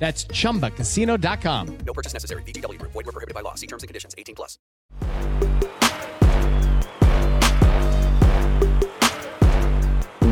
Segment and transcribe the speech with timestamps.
[0.00, 1.78] That's chumbacasino.com.
[1.86, 2.42] No purchase necessary.
[2.42, 2.92] VGW Group.
[2.92, 3.54] Void were prohibited by law.
[3.54, 4.14] See terms and conditions.
[4.18, 4.58] 18 plus.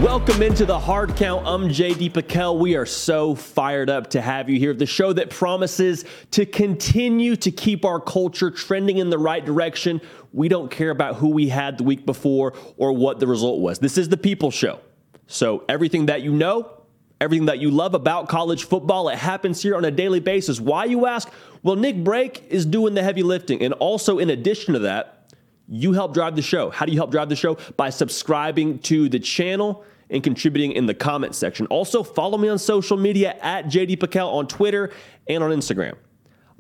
[0.02, 1.47] Welcome into the hard count.
[1.47, 2.59] I'm JD PicKell.
[2.59, 4.73] We are so fired up to have you here.
[4.73, 10.00] The show that promises to continue to keep our culture trending in the right direction.
[10.33, 13.80] We don't care about who we had the week before or what the result was.
[13.80, 14.80] This is the people show.
[15.27, 16.77] So everything that you know,
[17.20, 20.60] everything that you love about college football, it happens here on a daily basis.
[20.60, 21.30] Why, you ask?
[21.62, 23.62] Well, Nick Brake is doing the heavy lifting.
[23.62, 25.32] And also, in addition to that,
[25.68, 26.70] you help drive the show.
[26.70, 27.58] How do you help drive the show?
[27.77, 31.66] By subscribing to the channel and contributing in the comment section.
[31.66, 34.91] Also, follow me on social media at JD PicKell on Twitter
[35.28, 35.97] and on Instagram.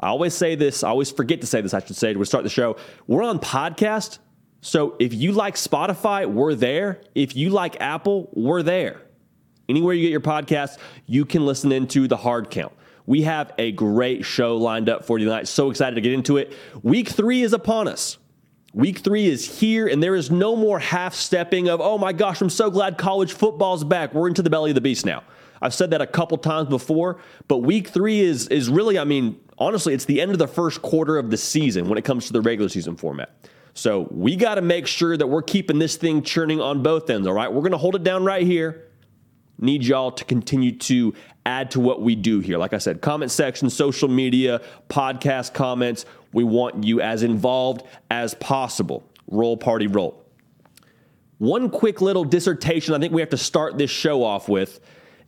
[0.00, 2.44] I always say this, I always forget to say this, I should say, to start
[2.44, 2.76] the show.
[3.06, 4.18] We're on podcast.
[4.60, 7.00] So if you like Spotify, we're there.
[7.14, 9.00] If you like Apple, we're there.
[9.68, 12.72] Anywhere you get your podcasts, you can listen into the hard count.
[13.04, 15.48] We have a great show lined up for tonight.
[15.48, 16.54] So excited to get into it.
[16.82, 18.18] Week three is upon us.
[18.74, 22.40] Week three is here, and there is no more half stepping of, oh my gosh,
[22.40, 24.12] I'm so glad college football's back.
[24.12, 25.22] We're into the belly of the beast now.
[25.60, 29.40] I've said that a couple times before, but week three is, is really, I mean,
[29.58, 32.32] honestly, it's the end of the first quarter of the season when it comes to
[32.32, 33.34] the regular season format.
[33.74, 37.26] So we got to make sure that we're keeping this thing churning on both ends,
[37.26, 37.52] all right?
[37.52, 38.87] We're going to hold it down right here.
[39.58, 41.14] Need y'all to continue to
[41.44, 42.58] add to what we do here.
[42.58, 46.04] Like I said, comment section, social media, podcast comments.
[46.32, 49.02] We want you as involved as possible.
[49.26, 50.24] Roll party roll.
[51.38, 54.80] One quick little dissertation I think we have to start this show off with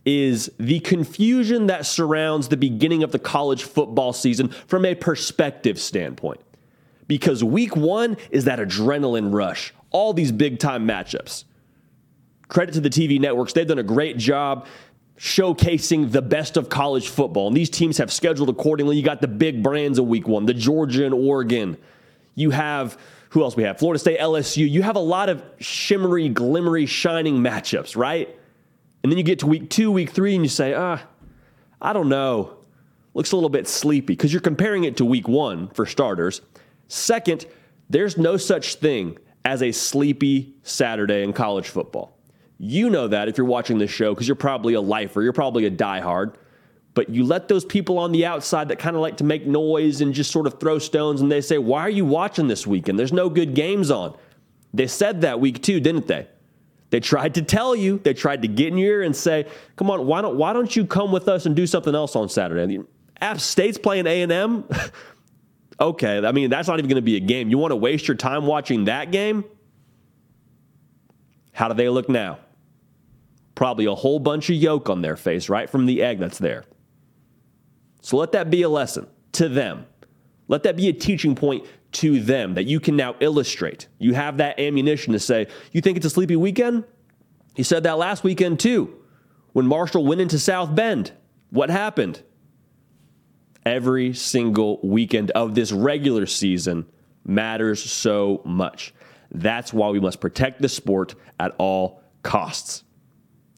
[0.05, 5.79] is the confusion that surrounds the beginning of the college football season from a perspective
[5.79, 6.41] standpoint.
[7.07, 11.45] Because week one is that adrenaline rush, all these big time matchups.
[12.51, 14.67] Credit to the TV networks, they've done a great job
[15.17, 17.47] showcasing the best of college football.
[17.47, 18.97] And these teams have scheduled accordingly.
[18.97, 21.77] You got the big brands of week one, the Georgia and Oregon.
[22.35, 23.79] You have, who else we have?
[23.79, 24.69] Florida State, LSU.
[24.69, 28.35] You have a lot of shimmery, glimmery, shining matchups, right?
[29.03, 31.03] And then you get to week two, week three, and you say, ah,
[31.83, 32.57] I don't know.
[33.13, 36.41] Looks a little bit sleepy because you're comparing it to week one for starters.
[36.89, 37.45] Second,
[37.91, 42.17] there's no such thing as a sleepy Saturday in college football.
[42.63, 45.65] You know that if you're watching this show because you're probably a lifer, you're probably
[45.65, 46.35] a diehard.
[46.93, 50.03] But you let those people on the outside that kind of like to make noise
[50.03, 52.99] and just sort of throw stones and they say, Why are you watching this weekend?
[52.99, 54.15] There's no good games on.
[54.75, 56.29] They said that week too, didn't they?
[56.91, 59.91] They tried to tell you, they tried to get in your ear and say, Come
[59.91, 62.81] on, why don't, why don't you come with us and do something else on Saturday?
[63.23, 64.65] App State's playing A&M.
[65.81, 67.49] okay, I mean, that's not even going to be a game.
[67.49, 69.45] You want to waste your time watching that game?
[71.53, 72.39] How do they look now?
[73.61, 76.65] Probably a whole bunch of yolk on their face right from the egg that's there.
[78.01, 79.85] So let that be a lesson to them.
[80.49, 83.87] Let that be a teaching point to them that you can now illustrate.
[83.99, 86.85] You have that ammunition to say, You think it's a sleepy weekend?
[87.55, 88.97] He said that last weekend too,
[89.53, 91.13] when Marshall went into South Bend.
[91.51, 92.23] What happened?
[93.67, 96.87] Every single weekend of this regular season
[97.27, 98.95] matters so much.
[99.31, 102.85] That's why we must protect the sport at all costs.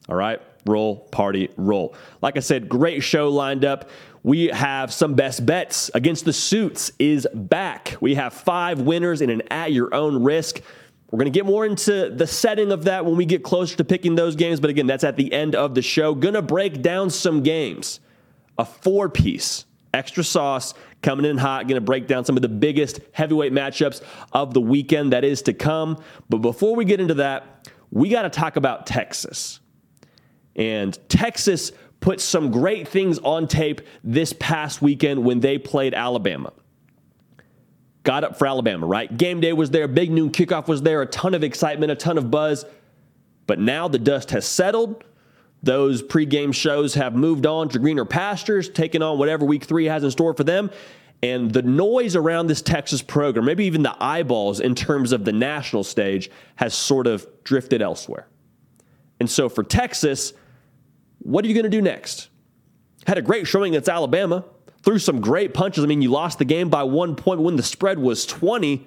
[0.09, 1.95] All right, roll, party, roll.
[2.21, 3.89] Like I said, great show lined up.
[4.23, 7.95] We have some best bets against the suits is back.
[7.99, 10.61] We have five winners in an at your own risk.
[11.11, 13.83] We're going to get more into the setting of that when we get closer to
[13.83, 14.59] picking those games.
[14.59, 16.15] But again, that's at the end of the show.
[16.15, 17.99] Going to break down some games.
[18.57, 21.67] A four piece, extra sauce coming in hot.
[21.67, 25.43] Going to break down some of the biggest heavyweight matchups of the weekend that is
[25.43, 26.01] to come.
[26.29, 29.59] But before we get into that, we got to talk about Texas.
[30.55, 36.51] And Texas put some great things on tape this past weekend when they played Alabama.
[38.03, 39.15] Got up for Alabama, right?
[39.17, 42.17] Game day was there, big noon kickoff was there, a ton of excitement, a ton
[42.17, 42.65] of buzz.
[43.47, 45.03] But now the dust has settled.
[45.63, 50.03] Those pregame shows have moved on to greener pastures, taking on whatever week three has
[50.03, 50.69] in store for them.
[51.21, 55.31] And the noise around this Texas program, maybe even the eyeballs in terms of the
[55.31, 58.27] national stage, has sort of drifted elsewhere.
[59.21, 60.33] And so for Texas,
[61.23, 62.29] what are you going to do next?
[63.07, 64.45] Had a great showing against Alabama.
[64.83, 65.83] threw some great punches.
[65.83, 68.85] I mean, you lost the game by one point when the spread was 20.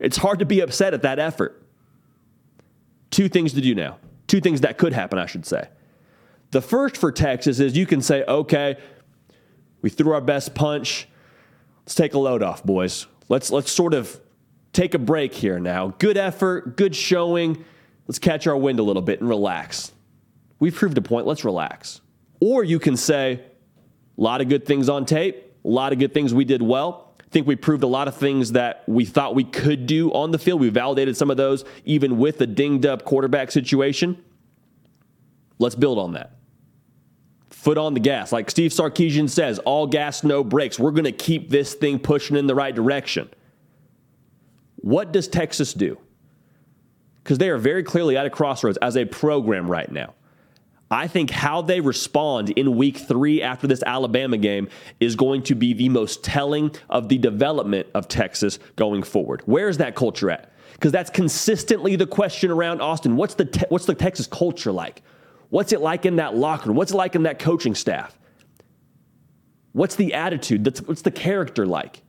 [0.00, 1.62] It's hard to be upset at that effort.
[3.10, 3.98] Two things to do now.
[4.26, 5.68] Two things that could happen, I should say.
[6.50, 8.76] The first for Texas is you can say, okay,
[9.82, 11.08] we threw our best punch.
[11.84, 13.06] Let's take a load off, boys.
[13.28, 14.20] Let's let's sort of
[14.72, 15.94] take a break here now.
[15.98, 17.64] Good effort, good showing.
[18.06, 19.92] Let's catch our wind a little bit and relax.
[20.60, 21.26] We've proved a point.
[21.26, 22.00] Let's relax.
[22.40, 23.42] Or you can say,
[24.16, 27.14] a lot of good things on tape, a lot of good things we did well.
[27.18, 30.30] I think we proved a lot of things that we thought we could do on
[30.30, 30.60] the field.
[30.60, 34.22] We validated some of those, even with the dinged up quarterback situation.
[35.58, 36.36] Let's build on that.
[37.50, 38.32] Foot on the gas.
[38.32, 40.78] Like Steve Sarkisian says, all gas, no brakes.
[40.78, 43.30] We're going to keep this thing pushing in the right direction.
[44.76, 45.98] What does Texas do?
[47.22, 50.14] Because they are very clearly at a crossroads as a program right now.
[50.90, 55.54] I think how they respond in week three after this Alabama game is going to
[55.54, 59.42] be the most telling of the development of Texas going forward.
[59.44, 60.52] Where is that culture at?
[60.72, 63.14] Because that's consistently the question around Austin.
[63.14, 65.02] What's the, te- what's the Texas culture like?
[65.50, 66.76] What's it like in that locker room?
[66.76, 68.18] What's it like in that coaching staff?
[69.72, 70.64] What's the attitude?
[70.86, 72.02] What's the character like?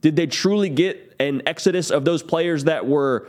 [0.00, 3.28] Did they truly get an exodus of those players that were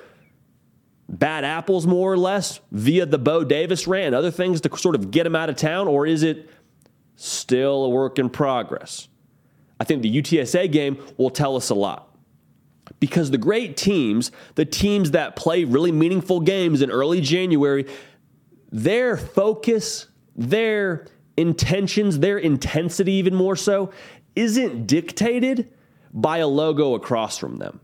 [1.12, 5.12] bad apples, more or less, via the Bo Davis ran, other things to sort of
[5.12, 6.50] get him out of town, or is it
[7.16, 9.10] still a work in progress?
[9.80, 12.08] I think the UTSA game will tell us a lot.
[13.00, 17.88] Because the great teams, the teams that play really meaningful games in early January,
[18.72, 23.92] their focus, their intentions, their intensity, even more so,
[24.36, 25.72] isn't dictated
[26.14, 27.80] by a logo across from them.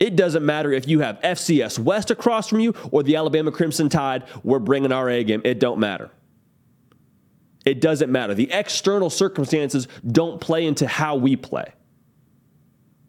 [0.00, 3.88] It doesn't matter if you have FCS West across from you or the Alabama Crimson
[3.88, 5.42] Tide, we're bringing our A game.
[5.44, 6.10] It don't matter.
[7.64, 8.34] It doesn't matter.
[8.34, 11.72] The external circumstances don't play into how we play.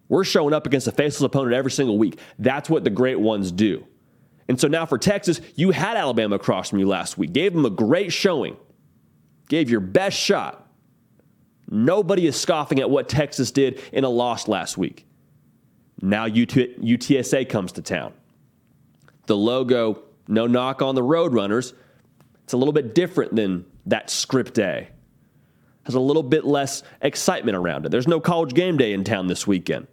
[0.09, 2.19] We're showing up against a faceless opponent every single week.
[2.39, 3.85] That's what the great ones do.
[4.47, 7.65] And so now for Texas, you had Alabama across from you last week, gave them
[7.65, 8.57] a great showing,
[9.47, 10.67] gave your best shot.
[11.69, 15.05] Nobody is scoffing at what Texas did in a loss last week.
[16.01, 18.13] Now UTSA comes to town.
[19.27, 21.73] The logo, no knock on the Roadrunners,
[22.43, 24.89] it's a little bit different than that script day.
[25.83, 27.89] Has a little bit less excitement around it.
[27.89, 29.87] There's no college game day in town this weekend.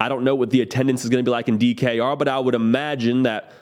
[0.00, 2.38] I don't know what the attendance is going to be like in DKR, but I
[2.38, 3.52] would imagine that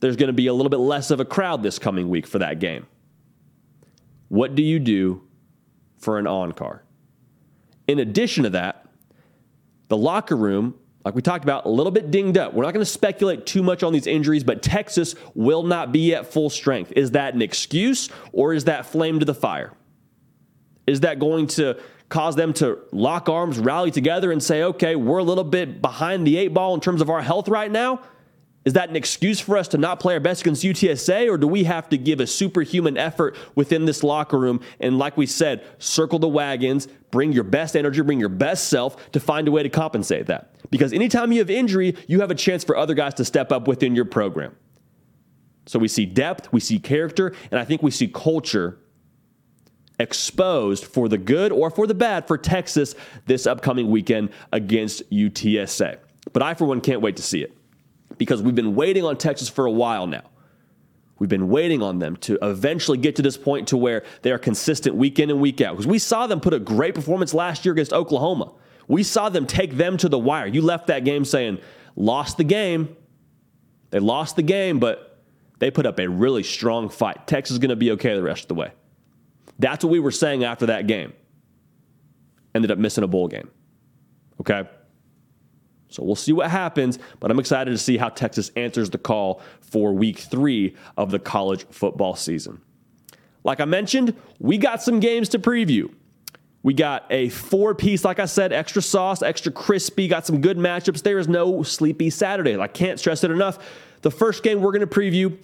[0.00, 2.38] there's going to be a little bit less of a crowd this coming week for
[2.38, 2.86] that game.
[4.28, 5.22] What do you do
[5.98, 6.84] for an on car?
[7.88, 8.85] In addition to that,
[9.88, 10.74] the locker room,
[11.04, 12.52] like we talked about, a little bit dinged up.
[12.52, 16.14] We're not going to speculate too much on these injuries, but Texas will not be
[16.14, 16.92] at full strength.
[16.96, 19.72] Is that an excuse or is that flame to the fire?
[20.86, 21.78] Is that going to
[22.08, 26.26] cause them to lock arms, rally together, and say, okay, we're a little bit behind
[26.26, 28.00] the eight ball in terms of our health right now?
[28.66, 31.46] Is that an excuse for us to not play our best against UTSA, or do
[31.46, 34.60] we have to give a superhuman effort within this locker room?
[34.80, 39.12] And like we said, circle the wagons, bring your best energy, bring your best self
[39.12, 40.50] to find a way to compensate that.
[40.68, 43.68] Because anytime you have injury, you have a chance for other guys to step up
[43.68, 44.56] within your program.
[45.66, 48.80] So we see depth, we see character, and I think we see culture
[50.00, 52.96] exposed for the good or for the bad for Texas
[53.26, 55.98] this upcoming weekend against UTSA.
[56.32, 57.55] But I, for one, can't wait to see it
[58.18, 60.22] because we've been waiting on Texas for a while now.
[61.18, 64.38] We've been waiting on them to eventually get to this point to where they are
[64.38, 65.72] consistent week in and week out.
[65.72, 68.52] Because we saw them put a great performance last year against Oklahoma.
[68.86, 70.46] We saw them take them to the wire.
[70.46, 71.58] You left that game saying,
[71.96, 72.94] lost the game.
[73.90, 75.24] They lost the game, but
[75.58, 77.26] they put up a really strong fight.
[77.26, 78.72] Texas is going to be okay the rest of the way.
[79.58, 81.14] That's what we were saying after that game.
[82.54, 83.50] Ended up missing a bowl game.
[84.40, 84.68] Okay?
[85.88, 89.40] So we'll see what happens, but I'm excited to see how Texas answers the call
[89.60, 92.60] for week three of the college football season.
[93.44, 95.92] Like I mentioned, we got some games to preview.
[96.64, 100.58] We got a four piece, like I said, extra sauce, extra crispy, got some good
[100.58, 101.02] matchups.
[101.02, 102.58] There is no sleepy Saturday.
[102.58, 103.64] I can't stress it enough.
[104.02, 105.38] The first game we're going to preview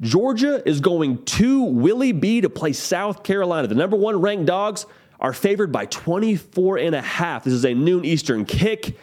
[0.00, 3.68] Georgia is going to Willie B to play South Carolina.
[3.68, 4.86] The number one ranked dogs
[5.20, 7.44] are favored by 24 and a half.
[7.44, 8.96] This is a noon Eastern kick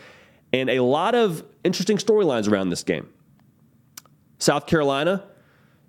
[0.54, 3.10] and a lot of interesting storylines around this game.
[4.40, 5.24] South Carolina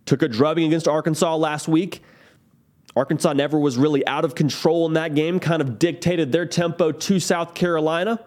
[0.05, 2.03] took a drubbing against Arkansas last week.
[2.95, 6.93] Arkansas never was really out of control in that game, kind of dictated their tempo
[6.93, 8.21] to South Carolina.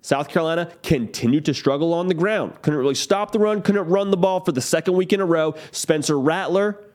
[0.00, 2.62] South Carolina continued to struggle on the ground.
[2.62, 5.26] Couldn't really stop the run, couldn't run the ball for the second week in a
[5.26, 5.54] row.
[5.72, 6.86] Spencer Rattler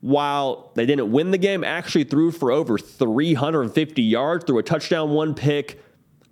[0.00, 5.10] while they didn't win the game, actually threw for over 350 yards, threw a touchdown,
[5.10, 5.82] one pick.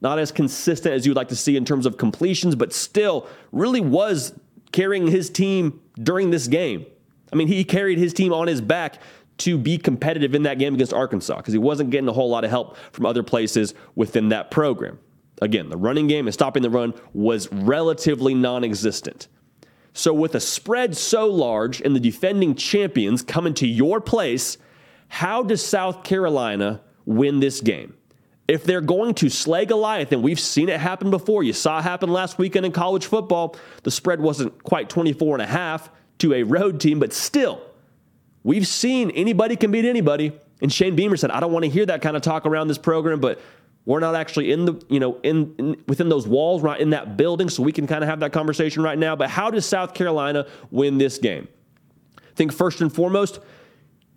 [0.00, 3.80] Not as consistent as you'd like to see in terms of completions, but still really
[3.80, 4.32] was
[4.72, 6.86] carrying his team during this game.
[7.32, 9.00] I mean, he carried his team on his back
[9.38, 12.44] to be competitive in that game against Arkansas because he wasn't getting a whole lot
[12.44, 14.98] of help from other places within that program.
[15.40, 19.28] Again, the running game and stopping the run was relatively non existent.
[19.92, 24.58] So, with a spread so large and the defending champions coming to your place,
[25.08, 27.94] how does South Carolina win this game?
[28.48, 31.82] If they're going to slay Goliath, and we've seen it happen before, you saw it
[31.82, 36.32] happen last weekend in college football, the spread wasn't quite 24 and a half to
[36.32, 37.60] a road team, but still,
[38.42, 40.32] we've seen anybody can beat anybody.
[40.62, 42.78] And Shane Beamer said, I don't want to hear that kind of talk around this
[42.78, 43.38] program, but
[43.84, 47.16] we're not actually in the, you know, in, in, within those walls, not in that
[47.16, 49.14] building, so we can kind of have that conversation right now.
[49.16, 51.48] But how does South Carolina win this game?
[52.18, 53.40] I think first and foremost,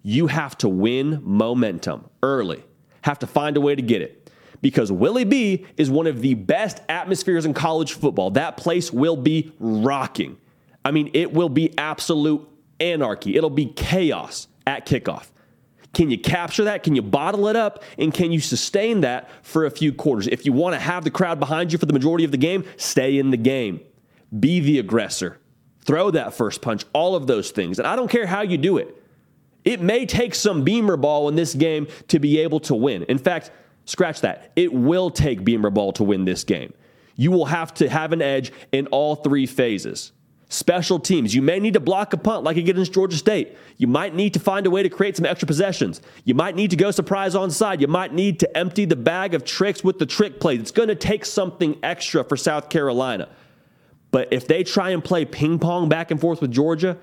[0.03, 2.63] you have to win momentum early.
[3.03, 4.20] Have to find a way to get it.
[4.61, 8.31] Because Willie B is one of the best atmospheres in college football.
[8.31, 10.37] That place will be rocking.
[10.85, 12.47] I mean, it will be absolute
[12.79, 13.35] anarchy.
[13.35, 15.27] It'll be chaos at kickoff.
[15.93, 16.83] Can you capture that?
[16.83, 17.83] Can you bottle it up?
[17.97, 20.27] And can you sustain that for a few quarters?
[20.27, 22.63] If you want to have the crowd behind you for the majority of the game,
[22.77, 23.81] stay in the game.
[24.37, 25.39] Be the aggressor.
[25.83, 27.79] Throw that first punch, all of those things.
[27.79, 28.95] And I don't care how you do it.
[29.65, 33.03] It may take some beamer ball in this game to be able to win.
[33.03, 33.51] In fact,
[33.85, 34.51] scratch that.
[34.55, 36.73] It will take beamer ball to win this game.
[37.15, 40.11] You will have to have an edge in all three phases.
[40.49, 41.33] Special teams.
[41.33, 43.57] You may need to block a punt like against Georgia State.
[43.77, 46.01] You might need to find a way to create some extra possessions.
[46.25, 47.79] You might need to go surprise on side.
[47.79, 50.59] You might need to empty the bag of tricks with the trick plays.
[50.59, 53.29] It's going to take something extra for South Carolina.
[54.11, 56.97] But if they try and play ping pong back and forth with Georgia,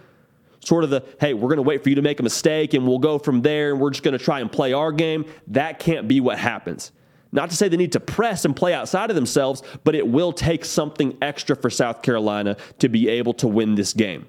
[0.60, 2.86] sort of the, hey, we're going to wait for you to make a mistake and
[2.86, 5.78] we'll go from there and we're just going to try and play our game, that
[5.78, 6.92] can't be what happens.
[7.30, 10.32] Not to say they need to press and play outside of themselves, but it will
[10.32, 14.26] take something extra for South Carolina to be able to win this game.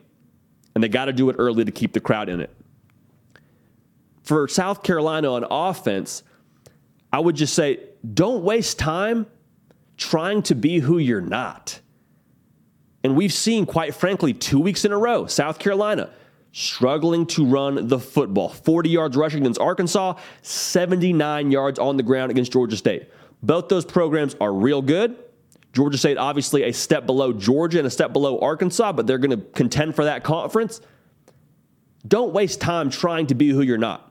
[0.75, 2.53] And they got to do it early to keep the crowd in it.
[4.23, 6.23] For South Carolina on offense,
[7.11, 7.79] I would just say
[8.13, 9.25] don't waste time
[9.97, 11.79] trying to be who you're not.
[13.03, 16.11] And we've seen, quite frankly, two weeks in a row, South Carolina
[16.51, 18.49] struggling to run the football.
[18.49, 23.09] 40 yards rushing against Arkansas, 79 yards on the ground against Georgia State.
[23.41, 25.17] Both those programs are real good.
[25.71, 29.37] Georgia State, obviously, a step below Georgia and a step below Arkansas, but they're going
[29.37, 30.81] to contend for that conference.
[32.07, 34.09] Don't waste time trying to be who you're not.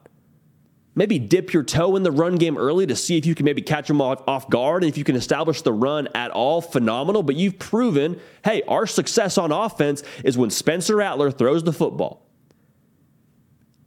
[0.95, 3.63] Maybe dip your toe in the run game early to see if you can maybe
[3.63, 6.61] catch them off, off guard and if you can establish the run at all.
[6.61, 7.23] Phenomenal.
[7.23, 12.28] But you've proven hey, our success on offense is when Spencer Rattler throws the football.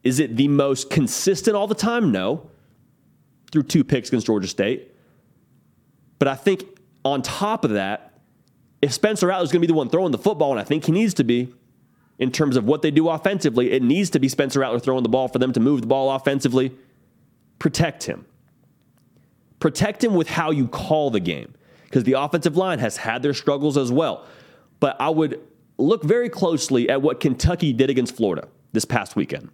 [0.03, 2.11] Is it the most consistent all the time?
[2.11, 2.49] No.
[3.51, 4.95] Threw two picks against Georgia State.
[6.19, 6.65] But I think
[7.03, 8.19] on top of that,
[8.81, 10.85] if Spencer Rattler is going to be the one throwing the football, and I think
[10.85, 11.53] he needs to be,
[12.17, 15.09] in terms of what they do offensively, it needs to be Spencer Rattler throwing the
[15.09, 16.71] ball for them to move the ball offensively.
[17.59, 18.25] Protect him.
[19.59, 21.53] Protect him with how you call the game,
[21.83, 24.25] because the offensive line has had their struggles as well.
[24.79, 25.39] But I would
[25.77, 29.49] look very closely at what Kentucky did against Florida this past weekend.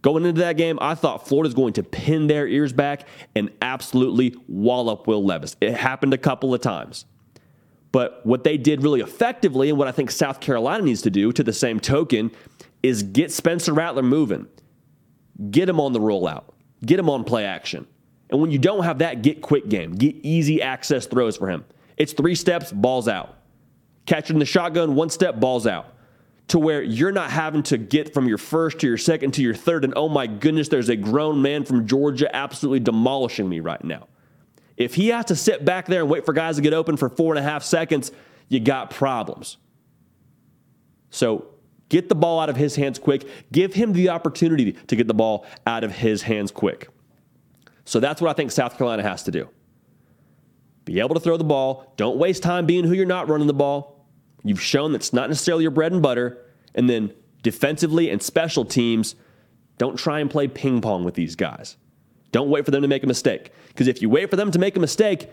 [0.00, 4.34] Going into that game, I thought Florida's going to pin their ears back and absolutely
[4.46, 5.56] wallop Will Levis.
[5.60, 7.04] It happened a couple of times.
[7.90, 11.32] But what they did really effectively, and what I think South Carolina needs to do
[11.32, 12.30] to the same token,
[12.82, 14.46] is get Spencer Rattler moving,
[15.50, 16.44] get him on the rollout,
[16.84, 17.86] get him on play action.
[18.30, 21.64] And when you don't have that, get quick game, get easy access throws for him.
[21.96, 23.34] It's three steps, balls out.
[24.06, 25.94] Catching the shotgun, one step, balls out
[26.48, 29.54] to where you're not having to get from your first to your second to your
[29.54, 33.82] third, and oh my goodness, there's a grown man from Georgia absolutely demolishing me right
[33.84, 34.08] now.
[34.76, 37.08] If he has to sit back there and wait for guys to get open for
[37.08, 38.12] four and a half seconds,
[38.48, 39.58] you got problems.
[41.10, 41.48] So
[41.88, 43.28] get the ball out of his hands quick.
[43.52, 46.88] Give him the opportunity to get the ball out of his hands quick.
[47.84, 49.48] So that's what I think South Carolina has to do.
[50.84, 51.92] Be able to throw the ball.
[51.96, 53.97] Don't waste time being who you're not running the ball.
[54.44, 56.44] You've shown that's not necessarily your bread and butter.
[56.74, 59.14] And then defensively and special teams,
[59.78, 61.76] don't try and play ping pong with these guys.
[62.30, 63.52] Don't wait for them to make a mistake.
[63.68, 65.30] Because if you wait for them to make a mistake,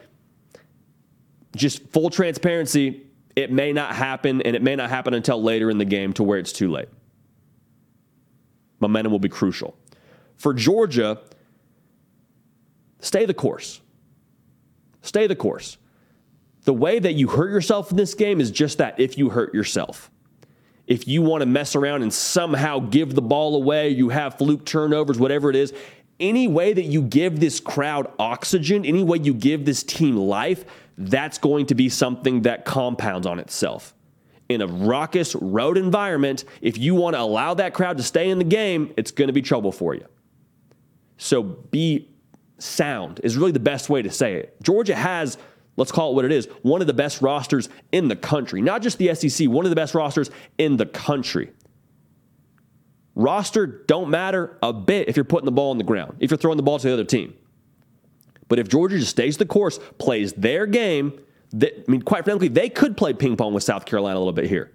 [1.56, 5.78] just full transparency, it may not happen, and it may not happen until later in
[5.78, 6.88] the game to where it's too late.
[8.80, 9.78] Momentum will be crucial.
[10.38, 11.20] For Georgia,
[13.00, 13.82] stay the course.
[15.02, 15.78] Stay the course.
[16.66, 19.54] The way that you hurt yourself in this game is just that if you hurt
[19.54, 20.12] yourself.
[20.88, 24.66] if you want to mess around and somehow give the ball away, you have fluke
[24.66, 25.74] turnovers, whatever it is,
[26.20, 30.64] any way that you give this crowd oxygen, any way you give this team life,
[30.98, 33.94] that's going to be something that compounds on itself.
[34.48, 38.38] In a raucous road environment, if you want to allow that crowd to stay in
[38.38, 40.06] the game, it's going to be trouble for you.
[41.18, 42.10] So be
[42.60, 44.56] sound, is really the best way to say it.
[44.62, 45.38] Georgia has
[45.78, 48.62] let's call it what it is, one of the best rosters in the country.
[48.62, 51.52] Not just the SEC, one of the best rosters in the country.
[53.16, 56.38] Roster don't matter a bit if you're putting the ball on the ground, if you're
[56.38, 57.34] throwing the ball to the other team.
[58.48, 61.20] But if Georgia just stays the course, plays their game,
[61.54, 64.50] I mean, quite frankly, they could play ping pong with South Carolina a little bit
[64.50, 64.72] here.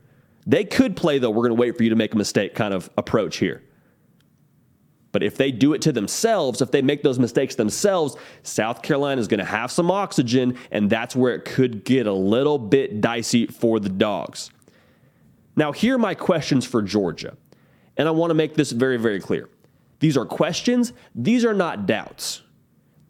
[0.46, 2.72] They could play the we're going to wait for you to make a mistake kind
[2.72, 3.62] of approach here.
[5.12, 9.20] But if they do it to themselves, if they make those mistakes themselves, South Carolina
[9.20, 13.00] is going to have some oxygen, and that's where it could get a little bit
[13.00, 14.50] dicey for the dogs.
[15.56, 17.36] Now, here are my questions for Georgia.
[17.96, 19.48] And I want to make this very, very clear.
[19.98, 22.42] These are questions, these are not doubts.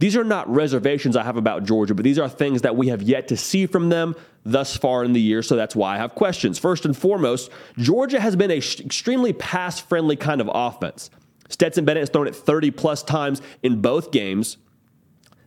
[0.00, 3.02] These are not reservations I have about Georgia, but these are things that we have
[3.02, 6.14] yet to see from them thus far in the year, so that's why I have
[6.14, 6.58] questions.
[6.58, 11.10] First and foremost, Georgia has been a extremely pass friendly kind of offense.
[11.50, 14.56] Stetson Bennett has thrown it 30 plus times in both games.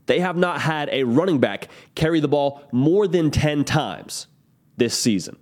[0.05, 4.27] They have not had a running back carry the ball more than 10 times
[4.77, 5.37] this season.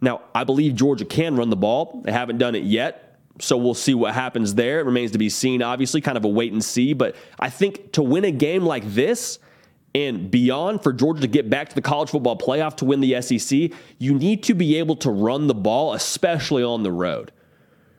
[0.00, 2.02] Now, I believe Georgia can run the ball.
[2.04, 3.20] They haven't done it yet.
[3.40, 4.80] So we'll see what happens there.
[4.80, 6.92] It remains to be seen, obviously, kind of a wait and see.
[6.92, 9.38] But I think to win a game like this
[9.94, 13.20] and beyond for Georgia to get back to the college football playoff to win the
[13.22, 17.32] SEC, you need to be able to run the ball, especially on the road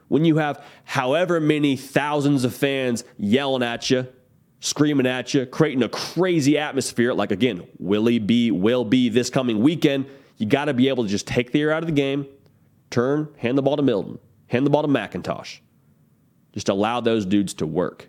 [0.07, 4.07] when you have however many thousands of fans yelling at you,
[4.60, 9.29] screaming at you, creating a crazy atmosphere, like again, will he be, will be this
[9.29, 10.05] coming weekend,
[10.38, 12.25] you got to be able to just take the air out of the game,
[12.89, 15.60] turn, hand the ball to Milton, hand the ball to McIntosh.
[16.53, 18.07] Just allow those dudes to work.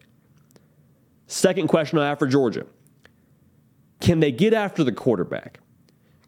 [1.27, 2.67] Second question I have for Georgia
[4.01, 5.61] Can they get after the quarterback?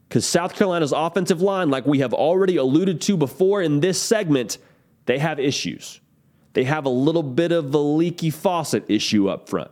[0.08, 4.59] Because South Carolina's offensive line, like we have already alluded to before in this segment,
[5.07, 6.01] they have issues.
[6.53, 9.71] They have a little bit of a leaky faucet issue up front.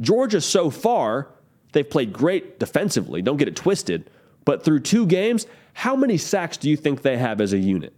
[0.00, 1.28] Georgia, so far,
[1.72, 4.10] they've played great defensively, don't get it twisted,
[4.44, 7.94] but through two games, how many sacks do you think they have as a unit?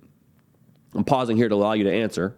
[0.95, 2.37] I'm pausing here to allow you to answer.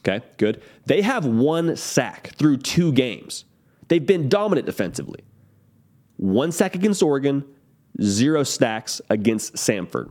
[0.00, 0.62] Okay, good.
[0.86, 3.44] They have one sack through two games.
[3.88, 5.20] They've been dominant defensively.
[6.16, 7.44] One sack against Oregon,
[8.02, 10.10] zero stacks against Samford.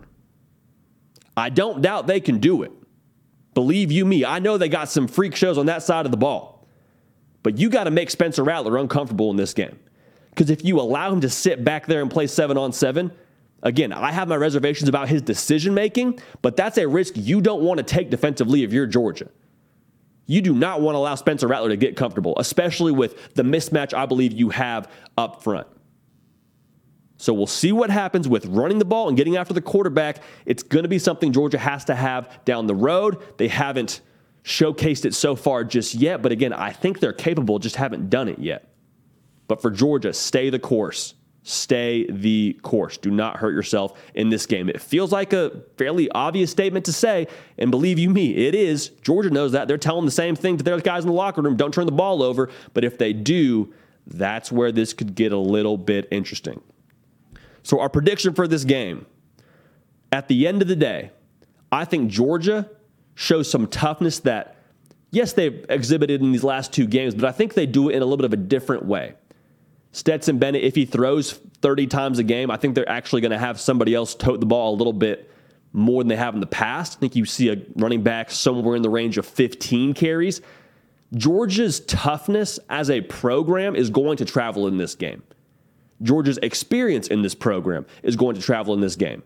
[1.35, 2.71] I don't doubt they can do it.
[3.53, 6.17] Believe you me, I know they got some freak shows on that side of the
[6.17, 6.67] ball.
[7.43, 9.77] But you got to make Spencer Rattler uncomfortable in this game.
[10.29, 13.11] Because if you allow him to sit back there and play seven on seven,
[13.61, 17.61] again, I have my reservations about his decision making, but that's a risk you don't
[17.61, 19.29] want to take defensively if you're Georgia.
[20.25, 23.93] You do not want to allow Spencer Rattler to get comfortable, especially with the mismatch
[23.93, 25.67] I believe you have up front.
[27.23, 30.21] So we'll see what happens with running the ball and getting after the quarterback.
[30.45, 33.17] It's going to be something Georgia has to have down the road.
[33.37, 34.01] They haven't
[34.43, 38.27] showcased it so far just yet, but again, I think they're capable, just haven't done
[38.27, 38.67] it yet.
[39.47, 41.13] But for Georgia, stay the course.
[41.43, 42.97] Stay the course.
[42.97, 44.67] Do not hurt yourself in this game.
[44.67, 48.89] It feels like a fairly obvious statement to say, and believe you me, it is.
[49.01, 49.69] Georgia knows that.
[49.69, 51.93] They're telling the same thing to their guys in the locker room don't turn the
[51.93, 52.49] ball over.
[52.73, 53.73] But if they do,
[54.05, 56.61] that's where this could get a little bit interesting.
[57.63, 59.05] So, our prediction for this game
[60.11, 61.11] at the end of the day,
[61.71, 62.69] I think Georgia
[63.15, 64.57] shows some toughness that,
[65.11, 68.01] yes, they've exhibited in these last two games, but I think they do it in
[68.01, 69.15] a little bit of a different way.
[69.91, 73.37] Stetson Bennett, if he throws 30 times a game, I think they're actually going to
[73.37, 75.31] have somebody else tote the ball a little bit
[75.71, 76.97] more than they have in the past.
[76.97, 80.41] I think you see a running back somewhere in the range of 15 carries.
[81.13, 85.21] Georgia's toughness as a program is going to travel in this game.
[86.01, 89.23] Georgia's experience in this program is going to travel in this game.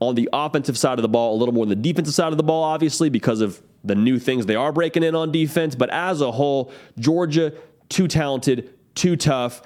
[0.00, 2.36] On the offensive side of the ball, a little more than the defensive side of
[2.36, 5.74] the ball, obviously, because of the new things they are breaking in on defense.
[5.74, 7.52] But as a whole, Georgia,
[7.88, 9.62] too talented, too tough.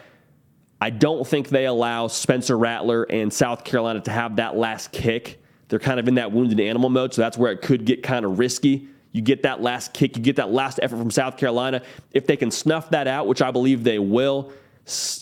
[0.80, 5.42] I don't think they allow Spencer Rattler and South Carolina to have that last kick.
[5.68, 8.24] They're kind of in that wounded animal mode, so that's where it could get kind
[8.24, 8.88] of risky.
[9.12, 11.80] You get that last kick, you get that last effort from South Carolina.
[12.12, 14.52] If they can snuff that out, which I believe they will,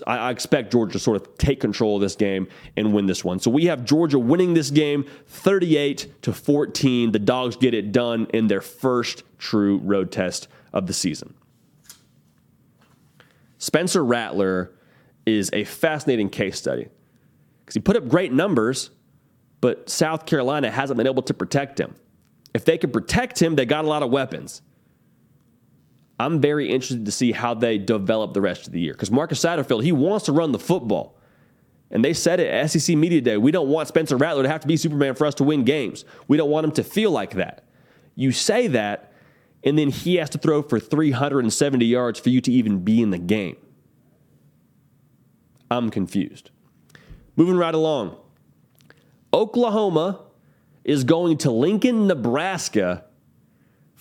[0.06, 3.38] I expect Georgia to sort of take control of this game and win this one.
[3.38, 7.12] So we have Georgia winning this game 38 to 14.
[7.12, 11.32] The Dogs get it done in their first true road test of the season.
[13.56, 14.72] Spencer Rattler
[15.24, 16.88] is a fascinating case study
[17.60, 18.90] because he put up great numbers,
[19.62, 21.94] but South Carolina hasn't been able to protect him.
[22.52, 24.60] If they can protect him, they got a lot of weapons.
[26.18, 29.42] I'm very interested to see how they develop the rest of the year because Marcus
[29.42, 31.18] Satterfield, he wants to run the football.
[31.90, 33.36] And they said it at SEC Media Day.
[33.36, 36.04] We don't want Spencer Rattler to have to be Superman for us to win games.
[36.26, 37.64] We don't want him to feel like that.
[38.14, 39.12] You say that,
[39.62, 43.10] and then he has to throw for 370 yards for you to even be in
[43.10, 43.56] the game.
[45.70, 46.50] I'm confused.
[47.36, 48.16] Moving right along.
[49.32, 50.20] Oklahoma
[50.84, 53.04] is going to Lincoln, Nebraska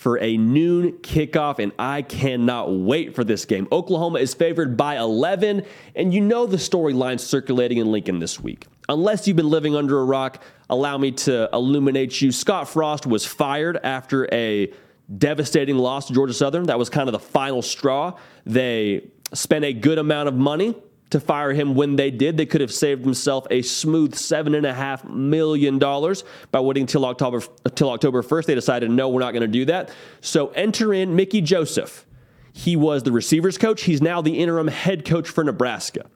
[0.04, 3.70] for a noon kickoff, and I cannot wait for this game.
[3.72, 8.68] Oklahoma is favored by 11, and you know the storyline circulating in Lincoln this week.
[8.90, 12.34] Unless you've been living under a rock, allow me to illuminate you.
[12.34, 14.74] Scott Frost was fired after a
[15.18, 16.66] devastating loss to Georgia Southern.
[16.66, 18.18] That was kind of the final straw.
[18.46, 20.76] They spent a good amount of money
[21.14, 22.38] to fire him when they did.
[22.38, 27.42] They could have saved themselves a smooth $7.5 million by waiting till October,
[27.74, 28.46] till October 1st.
[28.46, 29.92] They decided, no, we're not going to do that.
[30.22, 32.06] So enter in Mickey Joseph.
[32.52, 33.84] He was the receivers coach.
[33.84, 36.10] He's now the interim head coach for Nebraska.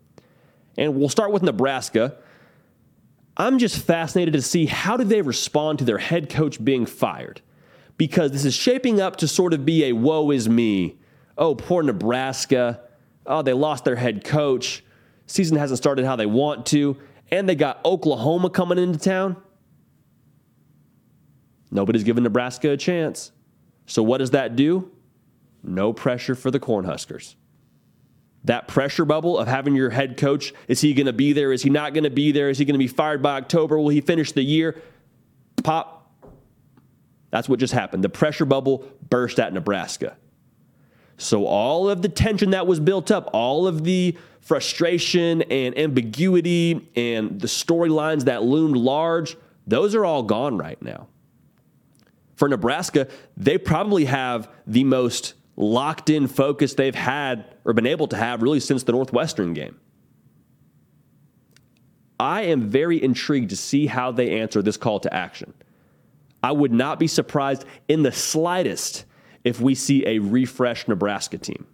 [0.78, 2.18] And we'll start with Nebraska.
[3.38, 7.42] I'm just fascinated to see how do they respond to their head coach being fired.
[7.98, 10.98] Because this is shaping up to sort of be a woe is me.
[11.38, 12.82] Oh, poor Nebraska.
[13.28, 14.84] Oh, they lost their head coach.
[15.28, 16.98] Season hasn't started how they want to,
[17.30, 19.36] and they got Oklahoma coming into town.
[21.70, 23.32] Nobody's giving Nebraska a chance.
[23.86, 24.92] So, what does that do?
[25.64, 27.36] No pressure for the Cornhuskers.
[28.46, 31.52] That pressure bubble of having your head coach is he going to be there?
[31.52, 32.50] Is he not going to be there?
[32.50, 33.78] Is he going to be fired by October?
[33.78, 34.82] Will he finish the year?
[35.64, 36.10] Pop.
[37.30, 38.06] That's what just happened.
[38.06, 40.16] The pressure bubble burst at Nebraska.
[41.18, 46.90] So, all of the tension that was built up, all of the frustration and ambiguity
[46.96, 51.08] and the storylines that loomed large, those are all gone right now.
[52.36, 58.08] For Nebraska, they probably have the most locked in focus they've had or been able
[58.08, 59.80] to have really since the Northwestern game.
[62.20, 65.54] I am very intrigued to see how they answer this call to action.
[66.42, 69.06] I would not be surprised in the slightest
[69.44, 71.66] if we see a refreshed Nebraska team.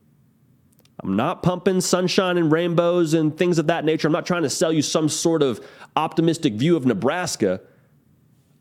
[1.03, 4.07] I'm not pumping sunshine and rainbows and things of that nature.
[4.07, 5.65] I'm not trying to sell you some sort of
[5.97, 7.59] optimistic view of Nebraska.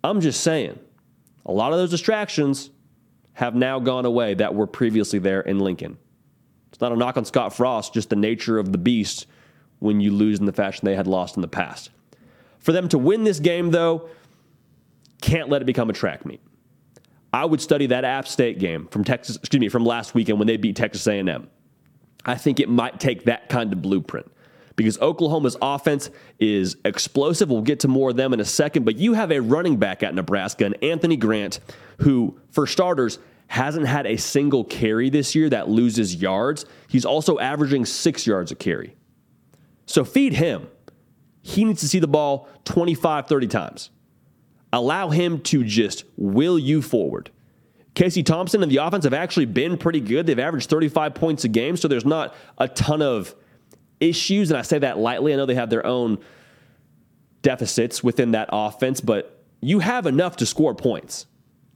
[0.03, 0.79] I'm just saying,
[1.47, 2.71] a lot of those distractions
[3.35, 5.99] have now gone away that were previously there in Lincoln.
[6.71, 9.27] It's not a knock on Scott Frost, just the nature of the beast
[9.79, 11.91] when you lose in the fashion they had lost in the past.
[12.59, 14.09] For them to win this game, though,
[15.21, 16.41] can't let it become a track meet.
[17.33, 20.47] I would study that App State game from Texas, excuse me, from last weekend when
[20.47, 21.49] they beat Texas A&M.
[22.25, 24.31] I think it might take that kind of blueprint
[24.77, 27.51] because Oklahoma's offense is explosive.
[27.51, 30.03] We'll get to more of them in a second, but you have a running back
[30.03, 31.61] at Nebraska, and Anthony Grant,
[31.99, 36.65] who, for starters, hasn't had a single carry this year that loses yards.
[36.89, 38.97] He's also averaging six yards a carry.
[39.87, 40.69] So feed him.
[41.43, 43.91] He needs to see the ball 25, 30 times.
[44.73, 47.31] Allow him to just will you forward.
[47.95, 50.27] Casey Thompson and the offense have actually been pretty good.
[50.27, 53.35] They've averaged 35 points a game, so there's not a ton of
[54.01, 54.51] issues.
[54.51, 55.33] And I say that lightly.
[55.33, 56.19] I know they have their own
[57.43, 61.27] deficits within that offense, but you have enough to score points.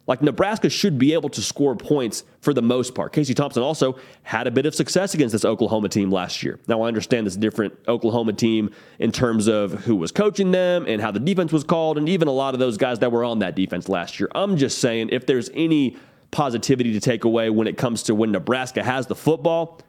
[0.07, 3.13] Like Nebraska should be able to score points for the most part.
[3.13, 6.61] Casey Thompson also had a bit of success against this Oklahoma team last year.
[6.69, 11.03] Now, I understand this different Oklahoma team in terms of who was coaching them and
[11.03, 13.41] how the defense was called, and even a lot of those guys that were on
[13.41, 14.29] that defense last year.
[14.33, 15.97] I'm just saying, if there's any
[16.37, 19.81] positivity to take away when it comes to when Nebraska has the football,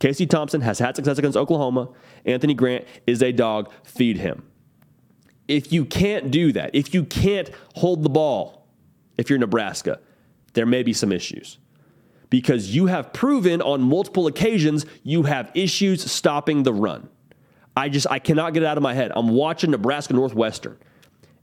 [0.00, 1.88] Casey Thompson has had success against Oklahoma.
[2.24, 3.70] Anthony Grant is a dog.
[3.84, 4.42] Feed him.
[5.46, 8.66] If you can't do that, if you can't hold the ball,
[9.16, 10.00] if you're Nebraska,
[10.54, 11.58] there may be some issues
[12.28, 17.08] because you have proven on multiple occasions you have issues stopping the run.
[17.76, 19.12] I just I cannot get it out of my head.
[19.14, 20.76] I'm watching Nebraska Northwestern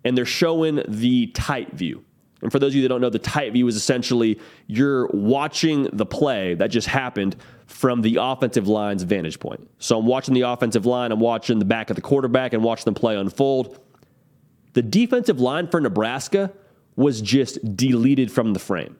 [0.04, 2.04] and they're showing the tight view.
[2.42, 5.84] And for those of you that don't know, the tight view is essentially you're watching
[5.94, 7.36] the play that just happened
[7.68, 9.70] from the offensive line's vantage point.
[9.80, 12.86] So I'm watching the offensive line, I'm watching the back of the quarterback and watching
[12.86, 13.80] them play unfold.
[14.74, 16.52] The defensive line for Nebraska
[16.96, 18.98] was just deleted from the frame.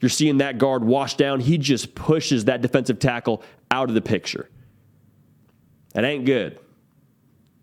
[0.00, 1.40] You're seeing that guard wash down.
[1.40, 4.48] He just pushes that defensive tackle out of the picture.
[5.92, 6.58] That ain't good.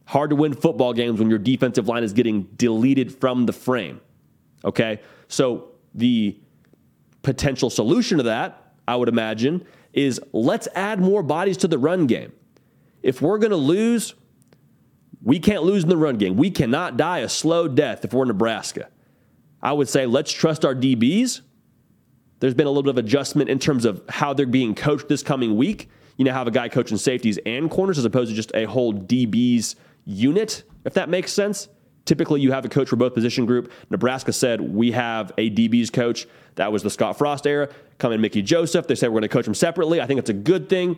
[0.06, 4.02] Hard to win football games when your defensive line is getting deleted from the frame.
[4.64, 5.00] Okay?
[5.28, 6.38] So the
[7.22, 12.08] potential solution to that, I would imagine, is let's add more bodies to the run
[12.08, 12.32] game.
[13.04, 14.14] If we're going to lose,
[15.24, 16.38] We can't lose in the run game.
[16.38, 18.90] We cannot die a slow death if we're Nebraska.
[19.62, 21.42] I would say let's trust our DBs.
[22.40, 25.24] There's been a little bit of adjustment in terms of how they're being coached this
[25.24, 25.90] coming week.
[26.18, 28.94] You now have a guy coaching safeties and corners as opposed to just a whole
[28.94, 31.68] DBs unit, if that makes sense.
[32.08, 33.72] Typically, you have a coach for both position group.
[33.90, 36.26] Nebraska said we have a DBs coach.
[36.56, 37.70] That was the Scott Frost era.
[37.98, 38.88] Come in Mickey Joseph.
[38.88, 40.00] They said we're going to coach them separately.
[40.00, 40.98] I think it's a good thing.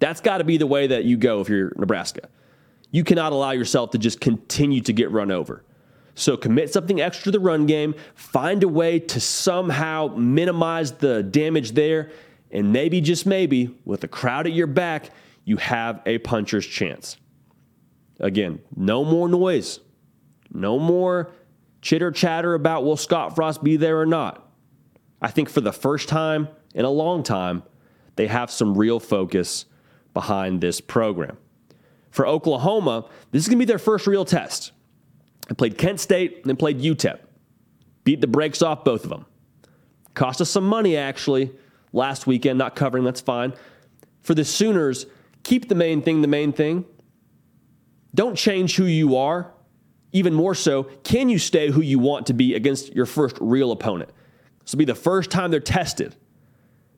[0.00, 2.28] That's got to be the way that you go if you're Nebraska.
[2.90, 5.64] You cannot allow yourself to just continue to get run over.
[6.14, 11.22] So commit something extra to the run game, find a way to somehow minimize the
[11.22, 12.12] damage there,
[12.50, 15.10] and maybe, just maybe, with a crowd at your back,
[15.44, 17.16] you have a puncher's chance.
[18.20, 19.80] Again, no more noise,
[20.54, 21.30] no more
[21.82, 24.48] chitter chatter about will Scott Frost be there or not.
[25.20, 27.62] I think for the first time in a long time,
[28.16, 29.66] they have some real focus
[30.14, 31.36] behind this program.
[32.10, 34.72] For Oklahoma, this is going to be their first real test.
[35.48, 37.18] They played Kent State and then played UTEP.
[38.04, 39.26] Beat the brakes off both of them.
[40.14, 41.50] Cost us some money, actually,
[41.92, 43.52] last weekend, not covering, that's fine.
[44.22, 45.06] For the Sooners,
[45.42, 46.84] keep the main thing the main thing.
[48.14, 49.53] Don't change who you are.
[50.14, 53.72] Even more so, can you stay who you want to be against your first real
[53.72, 54.10] opponent?
[54.62, 56.14] This will be the first time they're tested.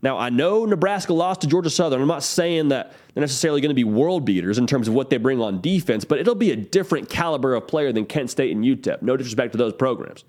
[0.03, 2.03] Now, I know Nebraska lost to Georgia Southern.
[2.03, 5.09] I'm not saying that they're necessarily going to be world beaters in terms of what
[5.09, 8.55] they bring on defense, but it'll be a different caliber of player than Kent State
[8.55, 9.01] and UTEP.
[9.01, 10.25] No disrespect to those programs.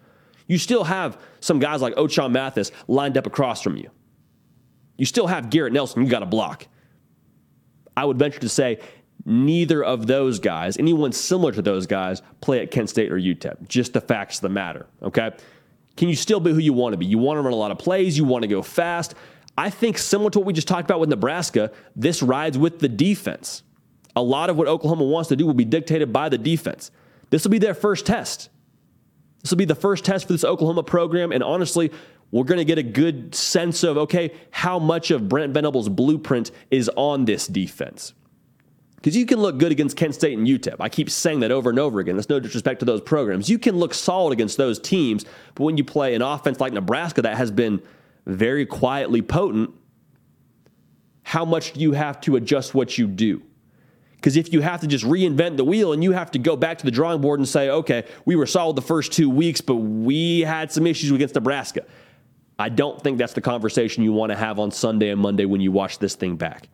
[0.47, 3.91] You still have some guys like Ochaun Mathis lined up across from you.
[4.97, 6.67] You still have Garrett Nelson you got to block.
[7.97, 8.79] I would venture to say
[9.27, 13.67] neither of those guys, anyone similar to those guys, play at Kent State or UTEP.
[13.67, 15.31] Just the facts of the matter, okay?
[15.97, 17.05] Can you still be who you want to be?
[17.05, 19.15] You want to run a lot of plays, you want to go fast.
[19.57, 22.87] I think similar to what we just talked about with Nebraska, this rides with the
[22.87, 23.63] defense.
[24.15, 26.89] A lot of what Oklahoma wants to do will be dictated by the defense.
[27.29, 28.49] This will be their first test.
[29.41, 31.33] This will be the first test for this Oklahoma program.
[31.33, 31.91] And honestly,
[32.31, 36.51] we're going to get a good sense of, okay, how much of Brent Venables' blueprint
[36.71, 38.13] is on this defense.
[38.97, 40.75] Because you can look good against Kent State and UTEP.
[40.79, 42.15] I keep saying that over and over again.
[42.15, 43.47] That's no disrespect to those programs.
[43.49, 45.23] You can look solid against those teams,
[45.55, 47.81] but when you play an offense like Nebraska that has been
[48.25, 49.71] very quietly potent,
[51.23, 53.43] how much do you have to adjust what you do?
[54.15, 56.79] Because if you have to just reinvent the wheel and you have to go back
[56.79, 59.75] to the drawing board and say, okay, we were solid the first two weeks, but
[59.75, 61.85] we had some issues against Nebraska.
[62.57, 65.61] I don't think that's the conversation you want to have on Sunday and Monday when
[65.61, 66.67] you watch this thing back.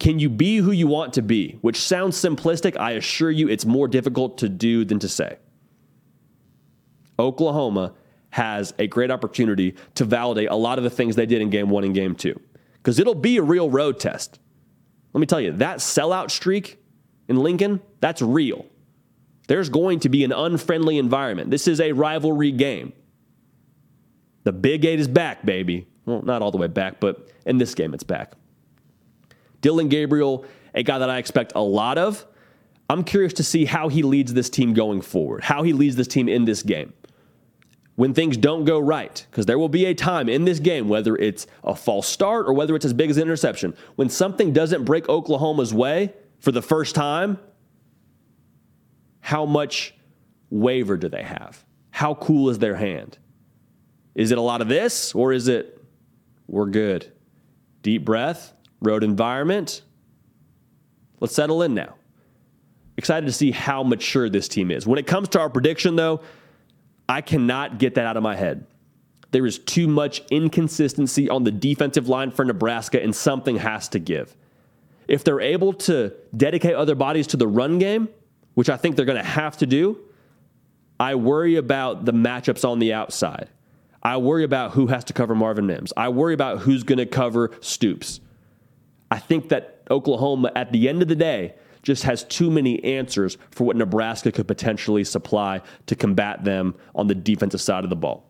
[0.00, 1.58] Can you be who you want to be?
[1.60, 2.76] Which sounds simplistic.
[2.76, 5.36] I assure you it's more difficult to do than to say.
[7.18, 7.92] Oklahoma
[8.30, 11.68] has a great opportunity to validate a lot of the things they did in game
[11.68, 12.40] one and game two.
[12.74, 14.40] Because it'll be a real road test.
[15.12, 16.78] Let me tell you, that sellout streak
[17.28, 18.64] in Lincoln, that's real.
[19.48, 21.50] There's going to be an unfriendly environment.
[21.50, 22.94] This is a rivalry game.
[24.44, 25.88] The Big Eight is back, baby.
[26.06, 28.32] Well, not all the way back, but in this game, it's back.
[29.60, 30.44] Dillon Gabriel,
[30.74, 32.26] a guy that I expect a lot of.
[32.88, 36.08] I'm curious to see how he leads this team going forward, how he leads this
[36.08, 36.92] team in this game
[38.00, 41.16] when things don't go right, because there will be a time in this game, whether
[41.16, 44.84] it's a false start or whether it's as big as an interception, when something doesn't
[44.84, 47.38] break Oklahoma's way for the first time,
[49.20, 49.94] how much
[50.48, 51.62] waver do they have?
[51.90, 53.18] How cool is their hand?
[54.14, 55.84] Is it a lot of this or is it
[56.46, 57.12] we're good?
[57.82, 59.82] Deep breath, road environment.
[61.20, 61.94] Let's settle in now.
[62.96, 64.86] Excited to see how mature this team is.
[64.86, 66.20] When it comes to our prediction, though,
[67.08, 68.66] I cannot get that out of my head.
[69.30, 73.98] There is too much inconsistency on the defensive line for Nebraska, and something has to
[73.98, 74.36] give.
[75.08, 78.08] If they're able to dedicate other bodies to the run game,
[78.54, 79.98] which I think they're going to have to do,
[80.98, 83.48] I worry about the matchups on the outside.
[84.02, 85.92] I worry about who has to cover Marvin Mims.
[85.96, 88.20] I worry about who's going to cover Stoops.
[89.10, 93.38] I think that Oklahoma, at the end of the day, just has too many answers
[93.50, 97.96] for what Nebraska could potentially supply to combat them on the defensive side of the
[97.96, 98.26] ball.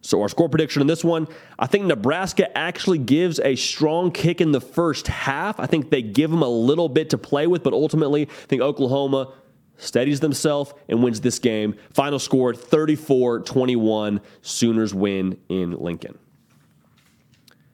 [0.00, 1.28] So, our score prediction in this one,
[1.58, 5.58] I think Nebraska actually gives a strong kick in the first half.
[5.58, 8.60] I think they give them a little bit to play with, but ultimately, I think
[8.60, 9.32] Oklahoma
[9.78, 11.74] steadies themselves and wins this game.
[11.90, 14.20] Final score 34 21.
[14.42, 16.18] Sooners win in Lincoln.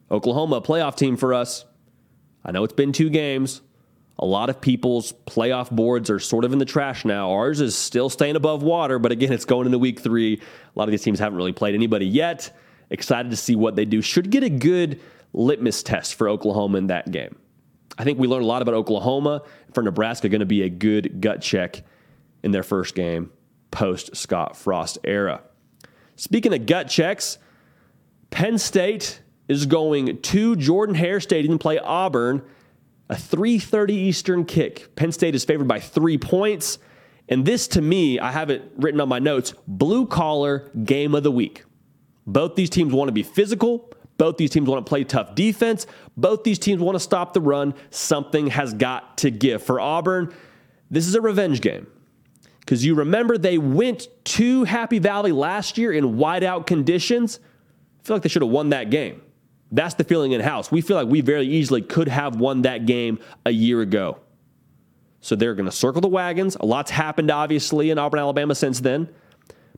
[0.09, 1.65] Oklahoma, playoff team for us.
[2.43, 3.61] I know it's been two games.
[4.19, 7.31] A lot of people's playoff boards are sort of in the trash now.
[7.31, 10.35] Ours is still staying above water, but again, it's going into week three.
[10.35, 12.55] A lot of these teams haven't really played anybody yet.
[12.91, 14.01] Excited to see what they do.
[14.01, 14.99] Should get a good
[15.33, 17.35] litmus test for Oklahoma in that game.
[17.97, 19.43] I think we learned a lot about Oklahoma.
[19.73, 21.83] For Nebraska, going to be a good gut check
[22.43, 23.31] in their first game
[23.71, 25.41] post Scott Frost era.
[26.15, 27.37] Speaking of gut checks,
[28.29, 32.41] Penn State is going to Jordan Hare Stadium to play Auburn,
[33.09, 34.95] a 3:30 Eastern kick.
[34.95, 36.79] Penn State is favored by 3 points,
[37.27, 41.23] and this to me, I have it written on my notes, blue collar game of
[41.23, 41.65] the week.
[42.25, 45.87] Both these teams want to be physical, both these teams want to play tough defense,
[46.15, 47.73] both these teams want to stop the run.
[47.89, 49.61] Something has got to give.
[49.61, 50.33] For Auburn,
[50.89, 51.87] this is a revenge game.
[52.59, 57.39] Because you remember they went to Happy Valley last year in whiteout conditions.
[57.99, 59.21] I feel like they should have won that game.
[59.71, 60.71] That's the feeling in house.
[60.71, 64.19] We feel like we very easily could have won that game a year ago.
[65.21, 66.57] So they're going to circle the wagons.
[66.59, 69.07] A lot's happened, obviously, in Auburn, Alabama since then.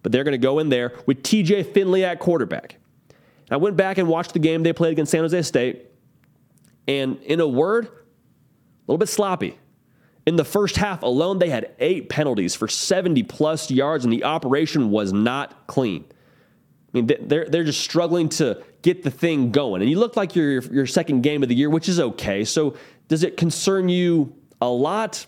[0.02, 2.78] But they're going to go in there with TJ Finley at quarterback.
[3.52, 5.92] I went back and watched the game they played against San Jose State.
[6.88, 7.92] And in a word, a
[8.88, 9.58] little bit sloppy.
[10.26, 14.24] In the first half alone, they had eight penalties for 70 plus yards, and the
[14.24, 16.06] operation was not clean.
[16.94, 19.82] I mean, they're, they're just struggling to get the thing going.
[19.82, 22.46] And you look like your, your second game of the year, which is okay.
[22.46, 22.76] So,
[23.08, 25.26] does it concern you a lot?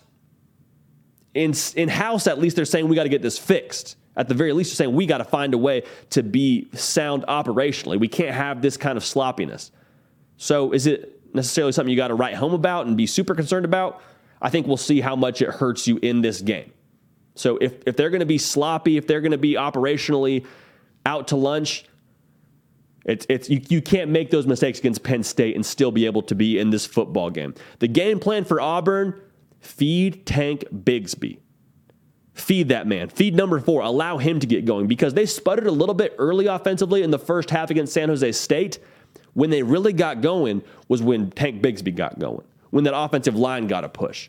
[1.34, 3.96] In, in house, at least they're saying we got to get this fixed.
[4.16, 7.24] At the very least, they're saying we got to find a way to be sound
[7.28, 7.98] operationally.
[7.98, 9.72] We can't have this kind of sloppiness.
[10.36, 13.64] So, is it necessarily something you got to write home about and be super concerned
[13.64, 14.00] about?
[14.40, 16.72] I think we'll see how much it hurts you in this game.
[17.34, 20.46] So if, if they're going to be sloppy, if they're going to be operationally
[21.06, 21.86] out to lunch,
[23.06, 26.22] it's, it's you, you can't make those mistakes against Penn State and still be able
[26.22, 27.54] to be in this football game.
[27.78, 29.18] The game plan for Auburn
[29.60, 31.38] feed Tank Bigsby.
[32.34, 33.08] Feed that man.
[33.08, 33.80] Feed number four.
[33.80, 37.18] Allow him to get going because they sputtered a little bit early offensively in the
[37.18, 38.78] first half against San Jose State.
[39.32, 43.66] When they really got going was when Tank Bigsby got going when that offensive line
[43.66, 44.28] got a push.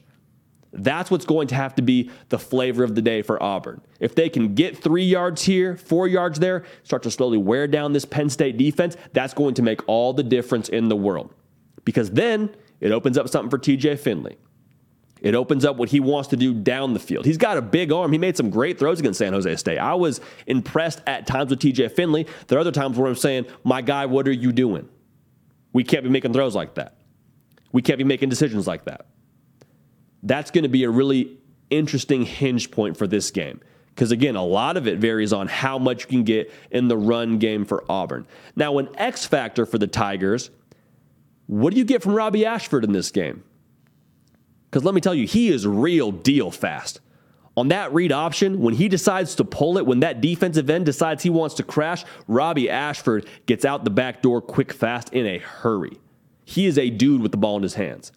[0.73, 3.82] That's what's going to have to be the flavor of the day for Auburn.
[3.99, 7.93] If they can get three yards here, four yards there, start to slowly wear down
[7.93, 11.34] this Penn State defense, that's going to make all the difference in the world.
[11.86, 14.38] Because then it opens up something for TJ Finley.
[15.21, 17.25] It opens up what he wants to do down the field.
[17.25, 18.12] He's got a big arm.
[18.12, 19.80] He made some great throws against San Jose State.
[19.80, 22.27] I was impressed at times with TJ Finley.
[22.47, 24.88] There are other times where I'm saying, my guy, what are you doing?
[25.73, 26.97] We can't be making throws like that.
[27.71, 29.08] We can't be making decisions like that.
[30.23, 31.38] That's going to be a really
[31.69, 33.62] interesting hinge point for this game.
[33.89, 36.97] Because again, a lot of it varies on how much you can get in the
[36.97, 38.27] run game for Auburn.
[38.56, 40.51] Now, an X factor for the Tigers,
[41.47, 43.43] what do you get from Robbie Ashford in this game?
[44.69, 46.99] Because let me tell you, he is real deal fast.
[47.56, 51.23] On that read option, when he decides to pull it, when that defensive end decides
[51.23, 55.39] he wants to crash, Robbie Ashford gets out the back door quick, fast, in a
[55.39, 55.97] hurry.
[56.45, 58.12] He is a dude with the ball in his hands.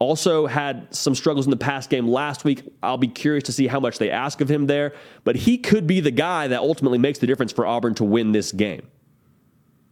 [0.00, 2.62] Also had some struggles in the past game last week.
[2.82, 5.86] I'll be curious to see how much they ask of him there, but he could
[5.86, 8.88] be the guy that ultimately makes the difference for Auburn to win this game.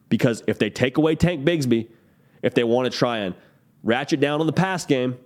[0.09, 1.89] Because if they take away Tank Bigsby,
[2.43, 3.35] if they want to try and
[3.83, 5.19] ratchet down on the pass game,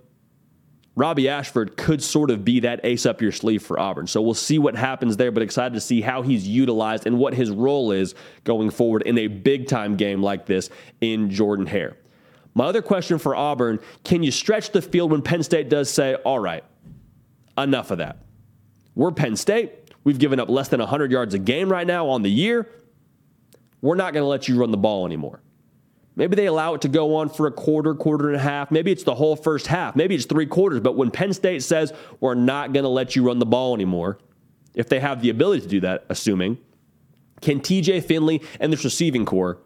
[0.95, 4.05] Robbie Ashford could sort of be that ace up your sleeve for Auburn.
[4.05, 7.33] So we'll see what happens there, but excited to see how he's utilized and what
[7.33, 10.69] his role is going forward in a big time game like this
[11.01, 11.95] in Jordan Hare.
[12.55, 16.15] My other question for Auburn can you stretch the field when Penn State does say,
[16.15, 16.63] all right,
[17.57, 18.17] enough of that?
[18.95, 19.71] We're Penn State.
[20.03, 22.69] We've given up less than 100 yards a game right now on the year.
[23.81, 25.41] We're not going to let you run the ball anymore.
[26.15, 28.69] Maybe they allow it to go on for a quarter, quarter and a half.
[28.69, 29.95] Maybe it's the whole first half.
[29.95, 30.79] Maybe it's three quarters.
[30.79, 34.19] But when Penn State says, we're not going to let you run the ball anymore,
[34.75, 36.59] if they have the ability to do that, assuming,
[37.41, 39.57] can TJ Finley and this receiving corps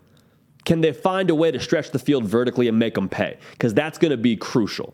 [0.68, 3.38] can they find a way to stretch the field vertically and make them pay?
[3.52, 4.94] Because that's going to be crucial.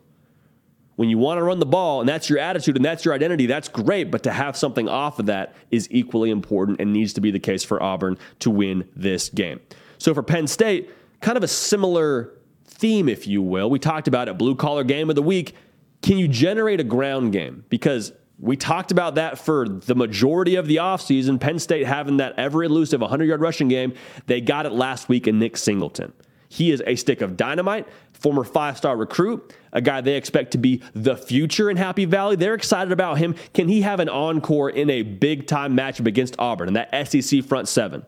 [0.98, 3.48] When you want to run the ball and that's your attitude and that's your identity,
[3.48, 4.12] that's great.
[4.12, 7.40] But to have something off of that is equally important and needs to be the
[7.40, 9.62] case for Auburn to win this game.
[9.98, 13.68] So for Penn State, kind of a similar theme, if you will.
[13.68, 15.56] We talked about it, blue collar game of the week.
[16.04, 17.66] Can you generate a ground game?
[17.70, 21.39] Because we talked about that for the majority of the offseason.
[21.39, 23.93] Penn State having that ever elusive 100 yard rushing game.
[24.25, 26.12] They got it last week in Nick Singleton.
[26.49, 30.58] He is a stick of dynamite, former five star recruit, a guy they expect to
[30.58, 32.35] be the future in Happy Valley.
[32.35, 33.33] They're excited about him.
[33.54, 37.46] Can he have an encore in a big time matchup against Auburn and that SEC
[37.46, 38.06] front seven?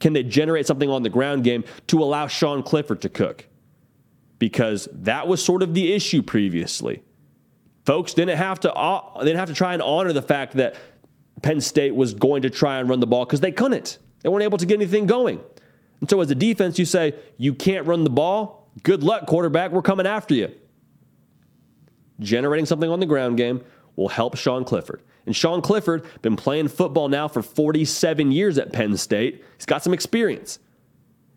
[0.00, 3.46] Can they generate something on the ground game to allow Sean Clifford to cook?
[4.40, 7.04] Because that was sort of the issue previously
[7.84, 10.76] folks didn't have to uh, didn't have to try and honor the fact that
[11.42, 13.98] Penn State was going to try and run the ball because they couldn't.
[14.22, 15.40] They weren't able to get anything going.
[16.00, 18.68] And so as a defense, you say, you can't run the ball.
[18.82, 19.72] Good luck, quarterback.
[19.72, 20.54] We're coming after you.
[22.20, 23.62] generating something on the ground game
[23.96, 25.02] will help Sean Clifford.
[25.26, 29.44] And Sean Clifford been playing football now for 47 years at Penn State.
[29.56, 30.58] He's got some experience.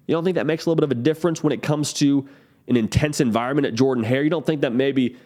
[0.07, 2.27] You don't think that makes a little bit of a difference when it comes to
[2.67, 4.23] an intense environment at Jordan Hare?
[4.23, 5.17] You don't think that maybe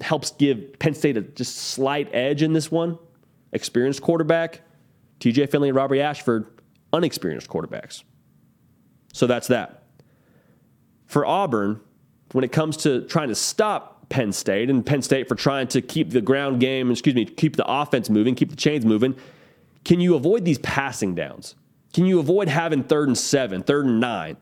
[0.00, 2.98] helps give Penn State a just slight edge in this one?
[3.52, 4.60] Experienced quarterback,
[5.20, 6.46] TJ Finley and Robbie Ashford,
[6.92, 8.02] unexperienced quarterbacks.
[9.12, 9.82] So that's that.
[11.06, 11.80] For Auburn,
[12.32, 15.80] when it comes to trying to stop Penn State and Penn State for trying to
[15.80, 19.16] keep the ground game, excuse me, keep the offense moving, keep the chains moving,
[19.84, 21.54] can you avoid these passing downs?
[21.92, 24.36] Can you avoid having third and seven, third and nine?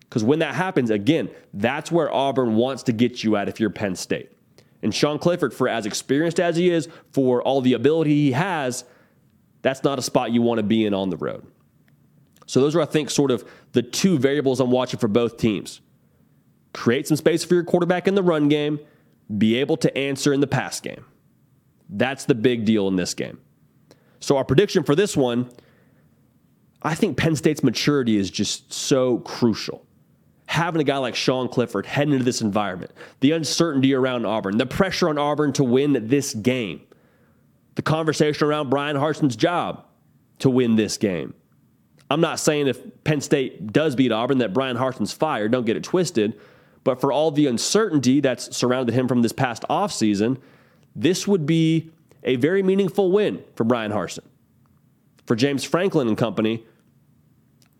[0.00, 3.70] Because when that happens, again, that's where Auburn wants to get you at if you're
[3.70, 4.32] Penn State.
[4.82, 8.84] And Sean Clifford, for as experienced as he is, for all the ability he has,
[9.62, 11.46] that's not a spot you want to be in on the road.
[12.46, 15.80] So those are, I think, sort of the two variables I'm watching for both teams.
[16.72, 18.80] Create some space for your quarterback in the run game,
[19.36, 21.04] be able to answer in the pass game.
[21.88, 23.40] That's the big deal in this game.
[24.20, 25.50] So our prediction for this one,
[26.82, 29.84] I think Penn State's maturity is just so crucial
[30.50, 32.90] having a guy like Sean Clifford heading into this environment,
[33.20, 36.80] the uncertainty around Auburn, the pressure on Auburn to win this game,
[37.76, 39.84] the conversation around Bryan Harsin's job
[40.40, 41.34] to win this game.
[42.10, 45.76] I'm not saying if Penn State does beat Auburn that Bryan Harsin's fired, don't get
[45.76, 46.36] it twisted,
[46.82, 50.36] but for all the uncertainty that's surrounded him from this past offseason,
[50.96, 51.92] this would be
[52.24, 54.24] a very meaningful win for Bryan Harsin.
[55.26, 56.64] For James Franklin and company,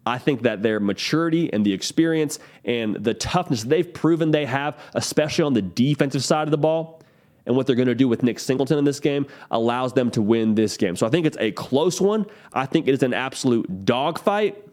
[0.07, 4.79] I think that their maturity and the experience and the toughness they've proven they have,
[4.95, 7.03] especially on the defensive side of the ball,
[7.47, 10.23] and what they're going to do with Nick Singleton in this game allows them to
[10.23, 10.97] win this game.
[10.97, 12.27] So I think it's a close one.
[12.53, 14.65] I think it is an absolute dogfight.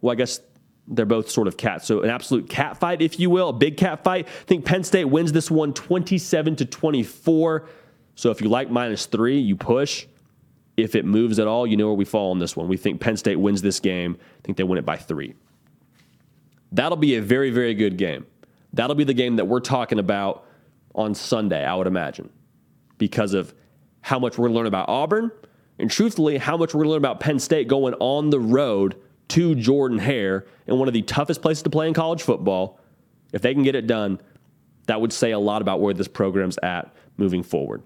[0.00, 0.40] Well, I guess
[0.88, 1.86] they're both sort of cats.
[1.86, 4.26] So an absolute cat fight, if you will, a big cat fight.
[4.26, 7.68] I think Penn State wins this one 27 to 24.
[8.14, 10.06] So if you like minus three, you push
[10.82, 12.66] if it moves at all, you know where we fall on this one.
[12.66, 14.18] We think Penn State wins this game.
[14.20, 15.34] I think they win it by three.
[16.72, 18.26] That'll be a very, very good game.
[18.72, 20.44] That'll be the game that we're talking about
[20.94, 22.30] on Sunday, I would imagine,
[22.98, 23.54] because of
[24.00, 25.30] how much we're going to learn about Auburn
[25.78, 28.96] and truthfully, how much we're going to learn about Penn State going on the road
[29.28, 32.80] to Jordan Hare in one of the toughest places to play in college football.
[33.32, 34.20] If they can get it done,
[34.86, 37.82] that would say a lot about where this program's at moving forward.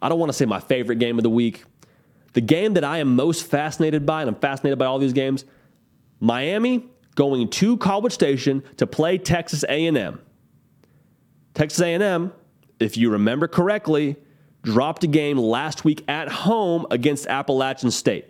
[0.00, 1.64] I don't want to say my favorite game of the week.
[2.34, 5.44] The game that I am most fascinated by, and I'm fascinated by all these games,
[6.20, 6.84] Miami
[7.14, 10.20] going to College Station to play Texas A&M.
[11.54, 12.32] Texas A&M,
[12.78, 14.16] if you remember correctly,
[14.62, 18.26] dropped a game last week at home against Appalachian State.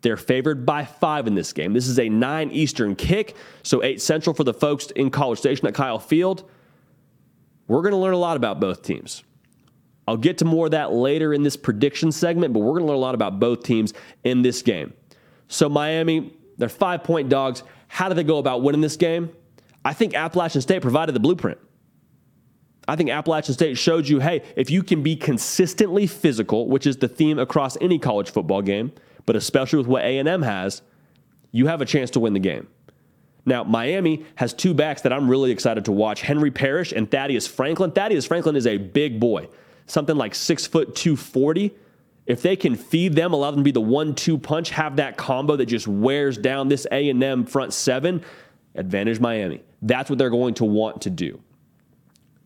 [0.00, 1.72] They're favored by five in this game.
[1.72, 5.66] This is a 9 Eastern kick, so 8 Central for the folks in College Station
[5.66, 6.48] at Kyle Field.
[7.66, 9.22] We're going to learn a lot about both teams.
[10.08, 12.86] I'll get to more of that later in this prediction segment, but we're going to
[12.86, 13.92] learn a lot about both teams
[14.24, 14.94] in this game.
[15.48, 17.62] So, Miami, they're five point dogs.
[17.88, 19.30] How do they go about winning this game?
[19.84, 21.58] I think Appalachian State provided the blueprint.
[22.88, 26.96] I think Appalachian State showed you hey, if you can be consistently physical, which is
[26.96, 28.92] the theme across any college football game,
[29.26, 30.80] but especially with what A&M has,
[31.52, 32.66] you have a chance to win the game.
[33.44, 37.46] Now, Miami has two backs that I'm really excited to watch Henry Parrish and Thaddeus
[37.46, 37.90] Franklin.
[37.90, 39.48] Thaddeus Franklin is a big boy
[39.88, 41.74] something like six foot 240,
[42.26, 45.56] if they can feed them, allow them to be the one-two punch, have that combo
[45.56, 48.22] that just wears down this A&M front seven,
[48.74, 49.62] advantage Miami.
[49.80, 51.40] That's what they're going to want to do.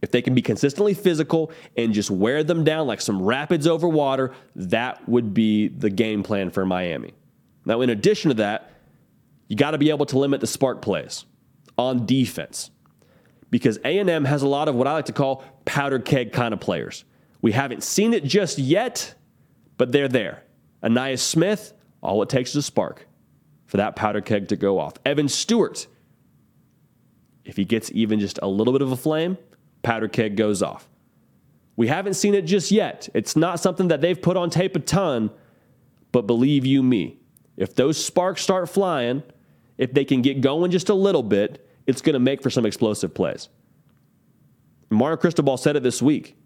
[0.01, 3.88] If they can be consistently physical and just wear them down like some rapids over
[3.88, 7.12] water, that would be the game plan for Miami.
[7.64, 8.70] Now, in addition to that,
[9.49, 11.24] you got to be able to limit the spark plays
[11.78, 12.70] on defense
[13.51, 16.61] because A&M has a lot of what I like to call powder keg kind of
[16.61, 17.05] players.
[17.43, 19.14] We haven't seen it just yet,
[19.76, 20.45] but they're there.
[20.82, 23.07] Ainias Smith, all it takes is a spark
[23.66, 24.95] for that powder keg to go off.
[25.05, 25.86] Evan Stewart,
[27.45, 29.36] if he gets even just a little bit of a flame,
[29.82, 30.88] powder keg goes off.
[31.76, 33.09] We haven't seen it just yet.
[33.14, 35.30] It's not something that they've put on tape a ton,
[36.12, 37.18] but believe you me,
[37.57, 39.22] if those sparks start flying,
[39.78, 42.66] if they can get going just a little bit, it's going to make for some
[42.66, 43.49] explosive plays.
[44.90, 46.36] Mario Cristobal said it this week.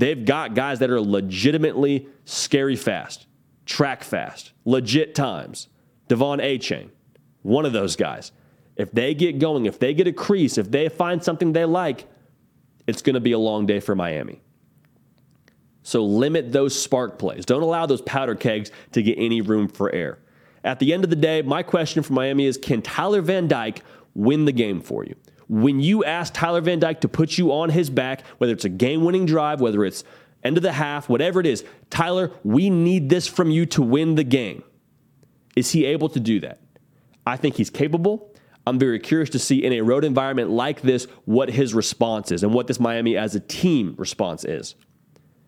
[0.00, 3.26] They've got guys that are legitimately scary fast,
[3.66, 5.68] track fast, legit times.
[6.08, 6.88] De'Von Achane,
[7.42, 8.32] one of those guys.
[8.76, 12.06] If they get going, if they get a crease, if they find something they like,
[12.86, 14.40] it's going to be a long day for Miami.
[15.82, 17.44] So limit those spark plays.
[17.44, 20.18] Don't allow those powder kegs to get any room for air.
[20.64, 23.82] At the end of the day, my question for Miami is can Tyler Van Dyke
[24.14, 25.14] win the game for you?
[25.50, 28.68] When you ask Tyler Van Dyke to put you on his back, whether it's a
[28.68, 30.04] game winning drive, whether it's
[30.44, 34.14] end of the half, whatever it is, Tyler, we need this from you to win
[34.14, 34.62] the game.
[35.56, 36.60] Is he able to do that?
[37.26, 38.32] I think he's capable.
[38.64, 42.44] I'm very curious to see in a road environment like this what his response is
[42.44, 44.76] and what this Miami as a team response is.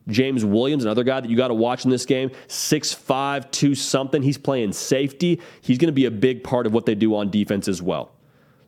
[0.09, 4.21] James Williams, another guy that you got to watch in this game, 6'5, 2 something.
[4.21, 5.41] He's playing safety.
[5.61, 8.17] He's going to be a big part of what they do on defense as well.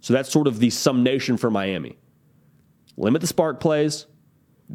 [0.05, 1.97] So that's sort of the summation for Miami.
[2.99, 4.05] Limit the spark plays,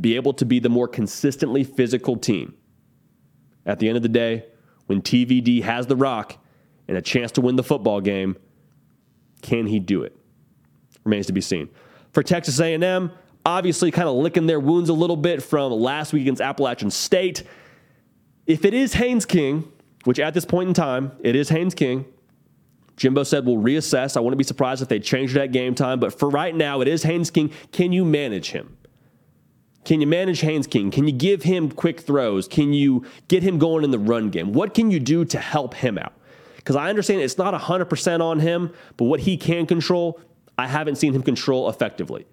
[0.02, 2.56] be able to be the more consistently physical team.
[3.64, 4.46] At the end of the day,
[4.88, 6.44] when TVD has the rock
[6.88, 8.38] and a chance to win the football game,
[9.44, 10.18] can he do it?
[11.04, 11.70] Remains to be seen.
[12.12, 13.12] For Texas A&M,
[13.46, 17.44] obviously kind of licking their wounds a little bit from last week against Appalachian State.
[18.48, 19.72] If it is Haynes King,
[20.06, 22.06] which at this point in time, it is Haynes King,
[23.00, 24.18] Jimbo said we'll reassess.
[24.18, 26.88] I wouldn't be surprised if they changed that game time, but for right now, it
[26.88, 27.52] is Haynes King.
[27.72, 28.78] Can you manage him?
[29.86, 30.91] Can you manage Haynes King?
[30.91, 32.45] Can you give him quick throws?
[32.45, 34.52] Can you get him going in the run game?
[34.52, 36.12] What can you do to help him out?
[36.58, 40.20] Because I understand it's not 100% on him, but what he can control,
[40.58, 42.28] I haven't seen him control effectively.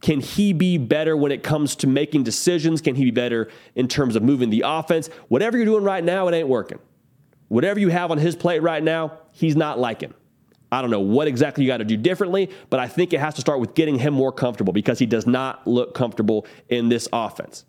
[0.00, 2.80] Can he be better when it comes to making decisions?
[2.80, 5.06] Can he be better in terms of moving the offense?
[5.28, 6.80] Whatever you're doing right now, it ain't working.
[7.52, 10.14] Whatever you have on his plate right now, he's not liking.
[10.72, 13.34] I don't know what exactly you got to do differently, but I think it has
[13.34, 17.10] to start with getting him more comfortable because he does not look comfortable in this
[17.12, 17.66] offense.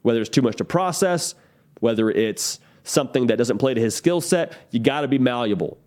[0.00, 1.36] Whether it's too much to process,
[1.78, 5.78] whether it's something that doesn't play to his skill set, you got to be malleable.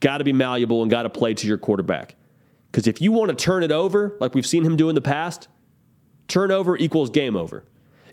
[0.00, 2.14] Got to be malleable and got to play to your quarterback.
[2.70, 5.00] Because if you want to turn it over, like we've seen him do in the
[5.00, 5.48] past,
[6.26, 7.64] turnover equals game over.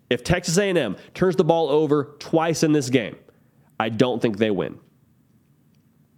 [0.09, 3.17] If Texas A&M turns the ball over twice in this game,
[3.79, 4.79] I don't think they win.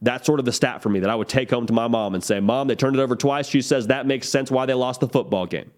[0.02, 2.14] That's sort of the stat for me that I would take home to my mom
[2.14, 4.76] and say, "Mom, they turned it over twice." She says that makes sense why they
[4.76, 5.72] lost the football game.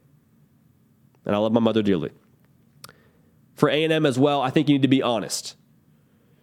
[1.25, 2.11] And I love my mother dearly.
[3.53, 5.55] For A&M as well, I think you need to be honest.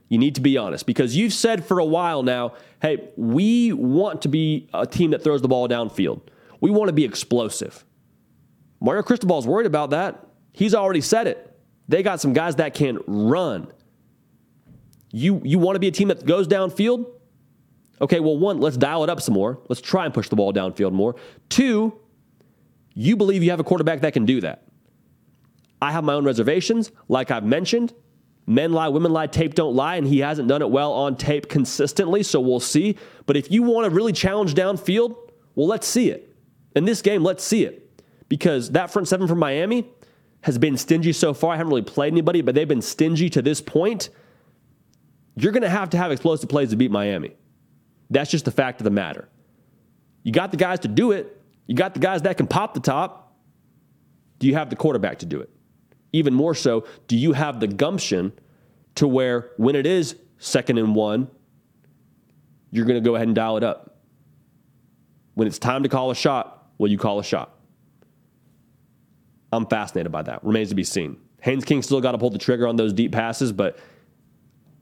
[0.09, 4.23] You need to be honest because you've said for a while now, hey, we want
[4.23, 6.21] to be a team that throws the ball downfield.
[6.61, 7.85] We want to be explosive.
[8.81, 10.27] Mario Cristobal's worried about that.
[10.53, 11.59] He's already said it.
[11.89, 13.73] They got some guys that can run.
[15.11, 17.07] You, you want to be a team that goes downfield?
[18.01, 19.61] Okay, well, one, let's dial it up some more.
[19.69, 21.17] Let's try and push the ball downfield more.
[21.49, 21.99] Two,
[22.95, 24.65] you believe you have a quarterback that can do that.
[25.81, 27.95] I have my own reservations, like I've mentioned.
[28.47, 31.49] Men lie, women lie, tape don't lie, and he hasn't done it well on tape
[31.49, 32.97] consistently, so we'll see.
[33.27, 35.17] But if you want to really challenge downfield,
[35.55, 36.35] well, let's see it.
[36.75, 37.83] In this game, let's see it.
[38.29, 39.89] Because that front seven from Miami
[40.43, 41.55] has been stingy so far.
[41.55, 44.11] I haven't really played anybody, but they've been stingy to this point.
[45.37, 47.33] You're going to have to have explosive plays to beat Miami.
[48.11, 49.29] That's just the fact of the matter.
[50.23, 52.81] You got the guys to do it, you got the guys that can pop the
[52.81, 53.37] top.
[54.39, 55.51] Do you have the quarterback to do it?
[56.17, 58.33] even more so, do you have the gumption
[58.95, 61.29] to where when it is second and one,
[62.71, 63.99] you're going to go ahead and dial it up?
[65.35, 67.55] When it's time to call a shot, will you call a shot?
[69.53, 70.43] I'm fascinated by that.
[70.43, 71.19] Remains to be seen.
[71.43, 73.79] Haynes King still got to pull the trigger on those deep passes, but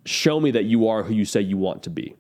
[0.05, 2.15] show me that you are who you say you want to be.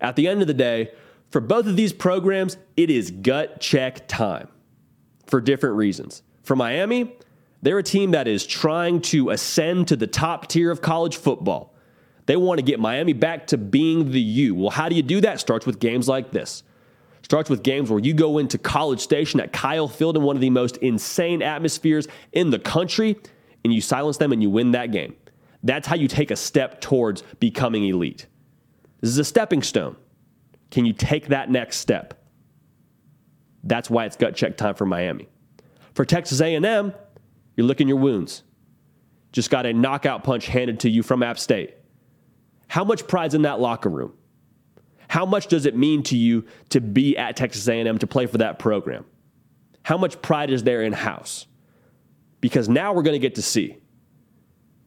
[0.00, 0.92] At the end of the day,
[1.30, 4.48] for both of these programs, it is gut check time
[5.26, 6.22] for different reasons.
[6.42, 7.16] For Miami,
[7.62, 11.74] they're a team that is trying to ascend to the top tier of college football.
[12.26, 14.54] They want to get Miami back to being the U.
[14.54, 15.40] Well, how do you do that?
[15.40, 16.62] Starts with games like this.
[17.22, 20.42] Starts with games where you go into College Station at Kyle Field in one of
[20.42, 23.16] the most insane atmospheres in the country,
[23.64, 25.16] and you silence them and you win that game.
[25.64, 28.26] That's how you take a step towards becoming elite.
[29.00, 29.96] This is a stepping stone.
[30.70, 32.22] Can you take that next step?
[33.64, 35.26] That's why it's gut check time for Miami.
[35.94, 36.92] For Texas A&M,
[37.56, 38.42] you're licking your wounds.
[39.32, 41.74] Just got a knockout punch handed to you from App State.
[42.68, 44.12] How much pride's in that locker room?
[45.08, 48.38] How much does it mean to you to be at Texas A&M to play for
[48.38, 49.06] that program?
[49.82, 51.46] How much pride is there in house?
[52.40, 53.78] Because now we're going to get to see.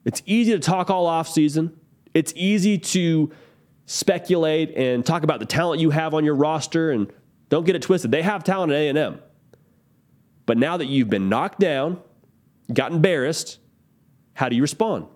[0.07, 1.77] It's easy to talk all off season.
[2.13, 3.29] It's easy to
[3.87, 7.11] speculate and talk about the talent you have on your roster and
[7.49, 8.09] don't get it twisted.
[8.09, 9.19] They have talent at A&M.
[10.45, 11.99] But now that you've been knocked down,
[12.73, 13.59] got embarrassed,
[14.33, 15.07] how do you respond?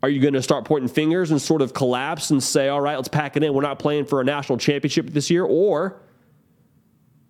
[0.00, 2.94] Are you going to start pointing fingers and sort of collapse and say, all right,
[2.94, 3.52] let's pack it in.
[3.52, 5.44] We're not playing for a national championship this year?
[5.44, 6.00] Or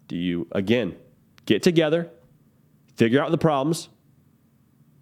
[0.06, 0.96] do you, again,
[1.46, 2.10] get together,
[2.96, 3.88] figure out the problems,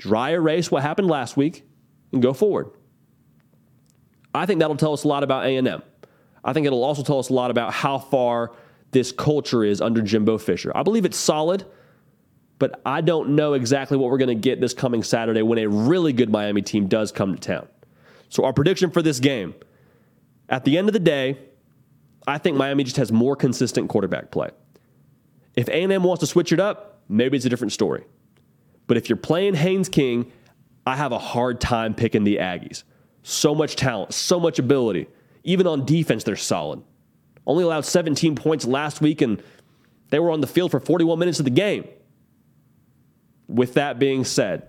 [0.01, 1.63] dry erase what happened last week,
[2.11, 2.71] and go forward?
[4.35, 5.83] I think that'll tell us a lot about A&M.
[6.43, 8.53] I think it'll also tell us a lot about how far
[8.93, 10.73] this culture is under Jimbo Fisher.
[10.75, 11.67] I believe it's solid,
[12.59, 15.69] but I don't know exactly what we're going to get this coming Saturday when a
[15.69, 17.69] really good Miami team does come to town.
[18.31, 19.55] So, our prediction for this game
[20.49, 21.39] at the end of the day,
[22.27, 24.51] I think Miami just has more consistent quarterback play.
[25.57, 28.05] If A&M wants to switch it up, maybe it's a different story.
[28.91, 30.33] But if you're playing Haynes King,
[30.85, 32.83] I have a hard time picking the Aggies.
[33.23, 35.07] So much talent, so much ability.
[35.45, 36.83] Even on defense, they're solid.
[37.47, 39.41] Only allowed 17 points last week, and
[40.09, 41.87] they were on the field for 41 minutes of the game.
[43.47, 44.67] With that being said,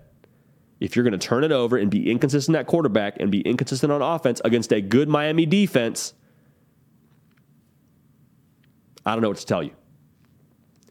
[0.78, 3.90] if you're going to turn it over and be inconsistent at quarterback and be inconsistent
[3.90, 6.14] on offense against a good Miami defense,
[9.04, 9.72] I don't know what to tell you.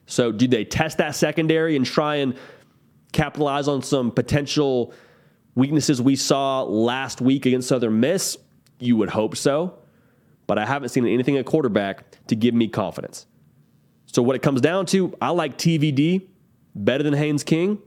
[0.06, 2.36] So, do they test that secondary and try and
[3.12, 4.94] capitalize on some potential
[5.56, 8.38] weaknesses we saw last week against Southern Miss?
[8.80, 9.78] You would hope so,
[10.48, 13.26] but I haven't seen anything at quarterback to give me confidence.
[14.08, 16.28] So, what it comes down to, I like TVD
[16.76, 17.80] better than Haynes King.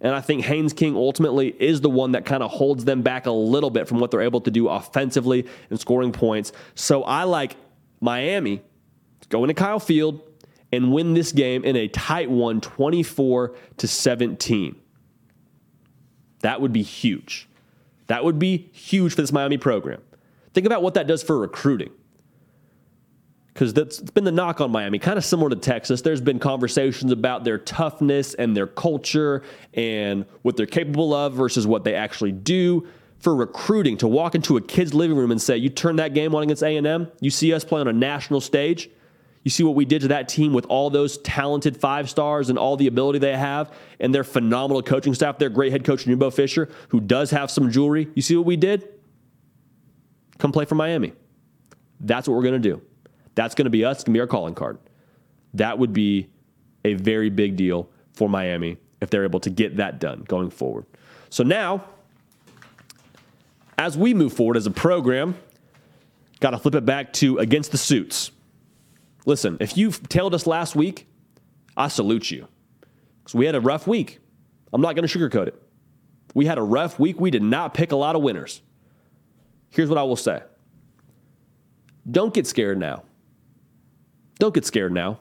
[0.00, 3.26] And I think Haynes King ultimately is the one that kind of holds them back
[3.26, 6.52] a little bit from what they're able to do offensively and scoring points.
[6.74, 7.56] So I like
[8.00, 8.62] Miami
[9.30, 10.20] going to Kyle Field
[10.76, 14.76] and win this game in a tight one, 24 to 17.
[16.40, 17.48] That would be huge.
[18.06, 20.00] That would be huge for this Miami program.
[20.54, 21.90] Think about what that does for recruiting.
[23.52, 26.02] Because that's been the knock on Miami, kind of similar to Texas.
[26.02, 31.66] There's been conversations about their toughness and their culture and what they're capable of versus
[31.66, 32.86] what they actually do
[33.18, 33.96] for recruiting.
[33.98, 36.62] To walk into a kid's living room and say, "You turn that game on against
[36.62, 38.90] A&M, you see us play on a national stage,
[39.46, 42.58] you see what we did to that team with all those talented five stars and
[42.58, 46.30] all the ability they have, and their phenomenal coaching staff, their great head coach, Jimbo
[46.32, 48.08] Fisher, who does have some jewelry.
[48.16, 48.88] You see what we did?
[50.38, 51.12] Come play for Miami.
[52.00, 52.82] That's what we're going to do.
[53.36, 53.98] That's going to be us.
[53.98, 54.78] It's going to be our calling card.
[55.54, 56.28] That would be
[56.84, 60.86] a very big deal for Miami if they're able to get that done going forward.
[61.30, 61.84] So now,
[63.78, 65.36] as we move forward as a program,
[66.40, 68.32] got to flip it back to against the suits.
[69.26, 71.08] Listen, if you tailed us last week,
[71.76, 72.48] I salute you.
[73.22, 74.20] Because we had a rough week.
[74.72, 75.62] I'm not going to sugarcoat it.
[76.32, 77.20] We had a rough week.
[77.20, 78.62] We did not pick a lot of winners.
[79.70, 80.42] Here's what I will say
[82.08, 83.02] don't get scared now.
[84.38, 85.18] Don't get scared now.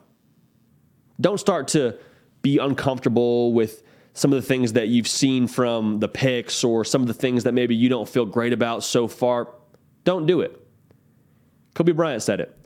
[1.19, 1.97] Don't start to
[2.41, 3.81] be uncomfortable with
[4.13, 7.43] some of the things that you've seen from the picks or some of the things
[7.45, 9.49] that maybe you don't feel great about so far.
[10.03, 10.61] Don't do it.
[11.73, 12.64] Kobe Bryant said it.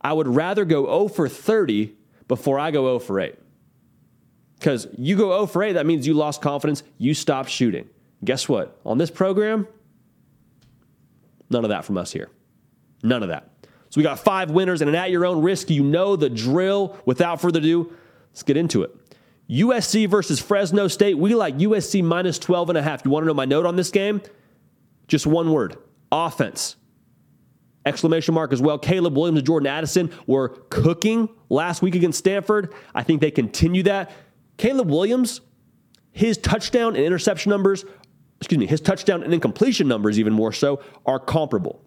[0.00, 1.94] I would rather go 0 for 30
[2.28, 3.34] before I go 0 for 8.
[4.58, 7.88] Because you go 0 for 8, that means you lost confidence, you stopped shooting.
[8.24, 8.78] Guess what?
[8.84, 9.66] On this program,
[11.48, 12.28] none of that from us here.
[13.02, 13.48] None of that.
[13.88, 16.96] So we got five winners, and at your own risk, you know the drill.
[17.06, 17.92] Without further ado,
[18.30, 18.94] let's get into it.
[19.48, 21.18] USC versus Fresno State.
[21.18, 23.04] We like USC minus 12 and a half.
[23.04, 24.22] You want to know my note on this game?
[25.08, 25.76] Just one word
[26.12, 26.76] offense
[27.86, 28.78] exclamation mark as well.
[28.78, 32.74] Caleb Williams and Jordan Addison were cooking last week against Stanford.
[32.94, 34.12] I think they continue that.
[34.56, 35.40] Caleb Williams,
[36.12, 37.84] his touchdown and interception numbers,
[38.38, 41.82] excuse me, his touchdown and incompletion numbers, even more so, are comparable.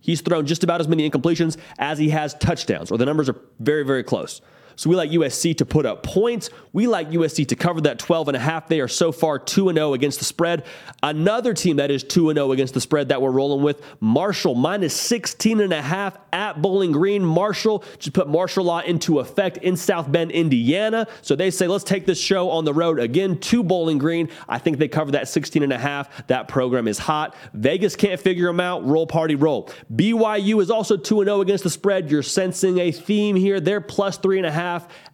[0.00, 3.40] He's thrown just about as many incompletions as he has touchdowns, or the numbers are
[3.58, 4.42] very, very close.
[4.76, 6.50] So we like USC to put up points.
[6.72, 8.68] We like USC to cover that 12 and a half.
[8.68, 10.64] They are so far 2 and 0 against the spread.
[11.02, 14.54] Another team that is 2 and 0 against the spread that we're rolling with, Marshall
[14.54, 17.24] minus 16 and a half at Bowling Green.
[17.24, 21.06] Marshall just put martial law into effect in South Bend, Indiana.
[21.22, 24.28] So they say, let's take this show on the road again to Bowling Green.
[24.48, 26.26] I think they cover that 16 and a half.
[26.26, 27.36] That program is hot.
[27.52, 28.84] Vegas can't figure them out.
[28.84, 29.70] Roll party roll.
[29.94, 32.10] BYU is also 2 and 0 against the spread.
[32.10, 33.60] You're sensing a theme here.
[33.60, 34.63] They're plus 3.5 half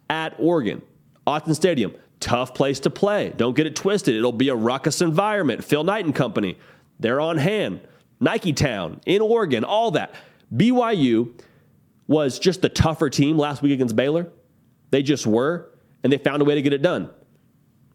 [0.09, 0.81] at Oregon.
[1.27, 3.33] Autzen Stadium, tough place to play.
[3.35, 4.15] Don't get it twisted.
[4.15, 5.63] It'll be a ruckus environment.
[5.63, 6.57] Phil Knight and company,
[6.99, 7.81] they're on hand.
[8.19, 10.13] Nike Town in Oregon, all that.
[10.55, 11.33] BYU
[12.07, 14.29] was just the tougher team last week against Baylor.
[14.91, 15.71] They just were,
[16.03, 17.09] and they found a way to get it done.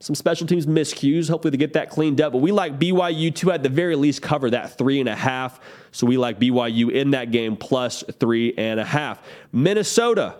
[0.00, 1.30] Some special teams miscues.
[1.30, 2.32] Hopefully, they get that cleaned up.
[2.32, 5.58] But we like BYU to, at the very least, cover that three and a half.
[5.90, 9.22] So we like BYU in that game plus three and a half.
[9.52, 10.36] Minnesota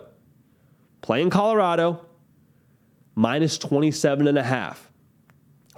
[1.01, 2.05] playing Colorado,
[3.15, 4.91] minus 27 and a half.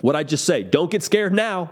[0.01, 1.71] What I just say, don't get scared now.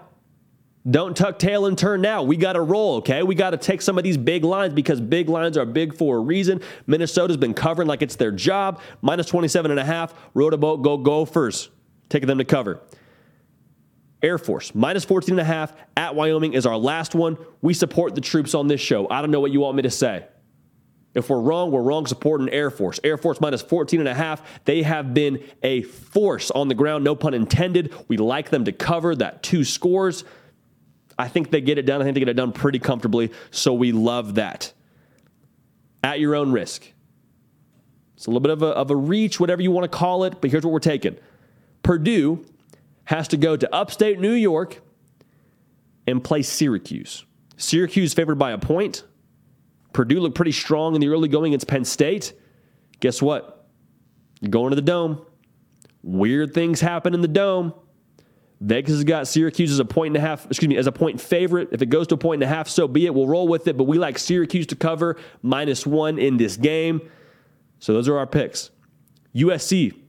[0.89, 2.23] Don't tuck tail and turn now.
[2.23, 3.21] We got to roll, okay?
[3.21, 6.15] We got to take some of these big lines because big lines are big for
[6.15, 6.61] a reason.
[6.85, 8.81] Minnesota's been covering like it's their job.
[9.01, 10.13] Minus 27 and a half.
[10.33, 11.69] Rowed go Gophers.
[12.07, 12.79] Taking them to cover.
[14.23, 17.37] Air Force, minus 14 and a half at Wyoming is our last one.
[17.61, 19.07] We support the troops on this show.
[19.09, 20.25] I don't know what you want me to say.
[21.17, 22.99] If we're wrong, we're wrong supporting Air Force.
[23.03, 24.43] Air Force minus 14 and a half.
[24.65, 27.91] They have been a force on the ground, no pun intended.
[28.07, 30.23] We like them to cover that two scores.
[31.17, 32.01] I think they get it done.
[32.01, 33.31] I think they get it done pretty comfortably.
[33.49, 34.71] So we love that.
[36.03, 36.87] At your own risk.
[38.15, 40.39] It's a little bit of a, of a reach, whatever you want to call it,
[40.39, 41.17] but here's what we're taking
[41.81, 42.45] Purdue
[43.05, 44.81] has to go to upstate New York
[46.05, 47.25] and play Syracuse.
[47.55, 49.03] Syracuse favored by a point.
[49.97, 52.33] Purdue looked pretty strong in the early going against Penn State.
[52.99, 53.67] Guess what?
[54.41, 55.25] You're going to the dome.
[56.03, 57.73] Weird things happen in the dome.
[58.61, 61.19] Vegas has got Syracuse as a point and a half, excuse me, as a point
[61.19, 61.69] favorite.
[61.71, 63.15] If it goes to a point and a half, so be it.
[63.15, 67.01] We'll roll with it, but we like Syracuse to cover minus one in this game.
[67.79, 68.69] So those are our picks.
[69.33, 69.99] USC,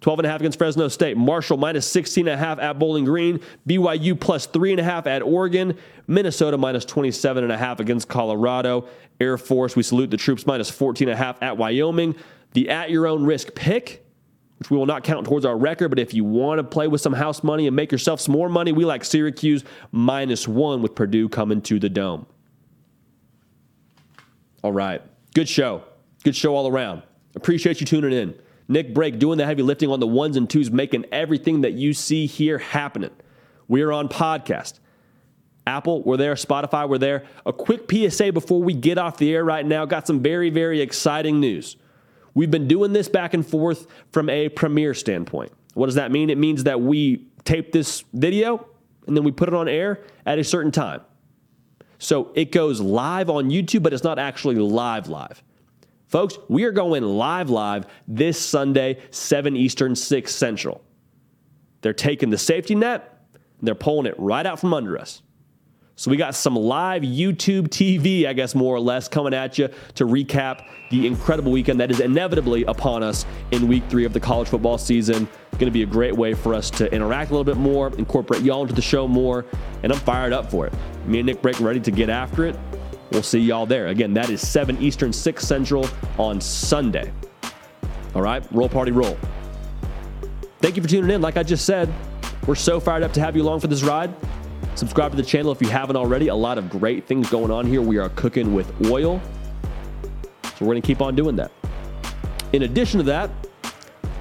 [0.00, 1.16] 12 and a half against Fresno State.
[1.16, 3.40] Marshall minus 16 and a half at Bowling Green.
[3.66, 5.76] BYU plus three and a half at Oregon.
[6.06, 8.88] Minnesota minus 27 and a half against Colorado.
[9.20, 12.14] Air Force, we salute the troops minus 14 and a half at Wyoming.
[12.52, 14.04] The at your own risk pick
[14.58, 15.88] which we will not count towards our record.
[15.88, 18.48] But if you want to play with some house money and make yourself some more
[18.48, 22.26] money, we like Syracuse minus one with Purdue coming to the dome.
[24.62, 25.00] All right.
[25.34, 25.84] Good show.
[26.24, 27.02] Good show all around.
[27.36, 28.34] Appreciate you tuning in.
[28.68, 31.94] Nick Brake doing the heavy lifting on the ones and twos, making everything that you
[31.94, 33.10] see here happening.
[33.66, 34.78] We are on podcast.
[35.66, 36.34] Apple, we're there.
[36.34, 37.24] Spotify, we're there.
[37.44, 39.84] A quick PSA before we get off the air right now.
[39.84, 41.76] Got some very, very exciting news.
[42.34, 45.52] We've been doing this back and forth from a premiere standpoint.
[45.74, 46.30] What does that mean?
[46.30, 48.66] It means that we tape this video
[49.06, 51.00] and then we put it on air at a certain time.
[51.98, 55.42] So it goes live on YouTube, but it's not actually live live.
[56.08, 60.82] Folks, we are going live live this Sunday, 7 Eastern, 6 Central.
[61.80, 63.18] They're taking the safety net
[63.62, 65.22] they're pulling it right out from under us.
[65.96, 69.68] So we got some live YouTube TV, I guess, more or less, coming at you
[69.96, 74.20] to recap the incredible weekend that is inevitably upon us in week three of the
[74.20, 75.28] college football season.
[75.52, 78.42] Going to be a great way for us to interact a little bit more, incorporate
[78.42, 79.44] y'all into the show more,
[79.82, 80.72] and I'm fired up for it.
[81.04, 82.56] Me and Nick Brake ready to get after it.
[83.10, 83.88] We'll see y'all there.
[83.88, 85.88] Again, that is 7 Eastern, 6 Central
[86.18, 87.12] on Sunday.
[88.14, 89.16] All right, roll party roll.
[90.60, 91.22] Thank you for tuning in.
[91.22, 91.92] Like I just said,
[92.46, 94.12] we're so fired up to have you along for this ride.
[94.74, 96.28] Subscribe to the channel if you haven't already.
[96.28, 97.82] A lot of great things going on here.
[97.82, 99.20] We are cooking with oil.
[100.42, 101.50] So we're going to keep on doing that.
[102.52, 103.30] In addition to that,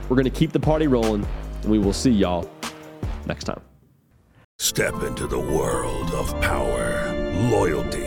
[0.09, 1.25] we're going to keep the party rolling,
[1.61, 2.49] and we will see y'all
[3.25, 3.61] next time.
[4.59, 7.13] Step into the world of power,
[7.49, 8.06] loyalty,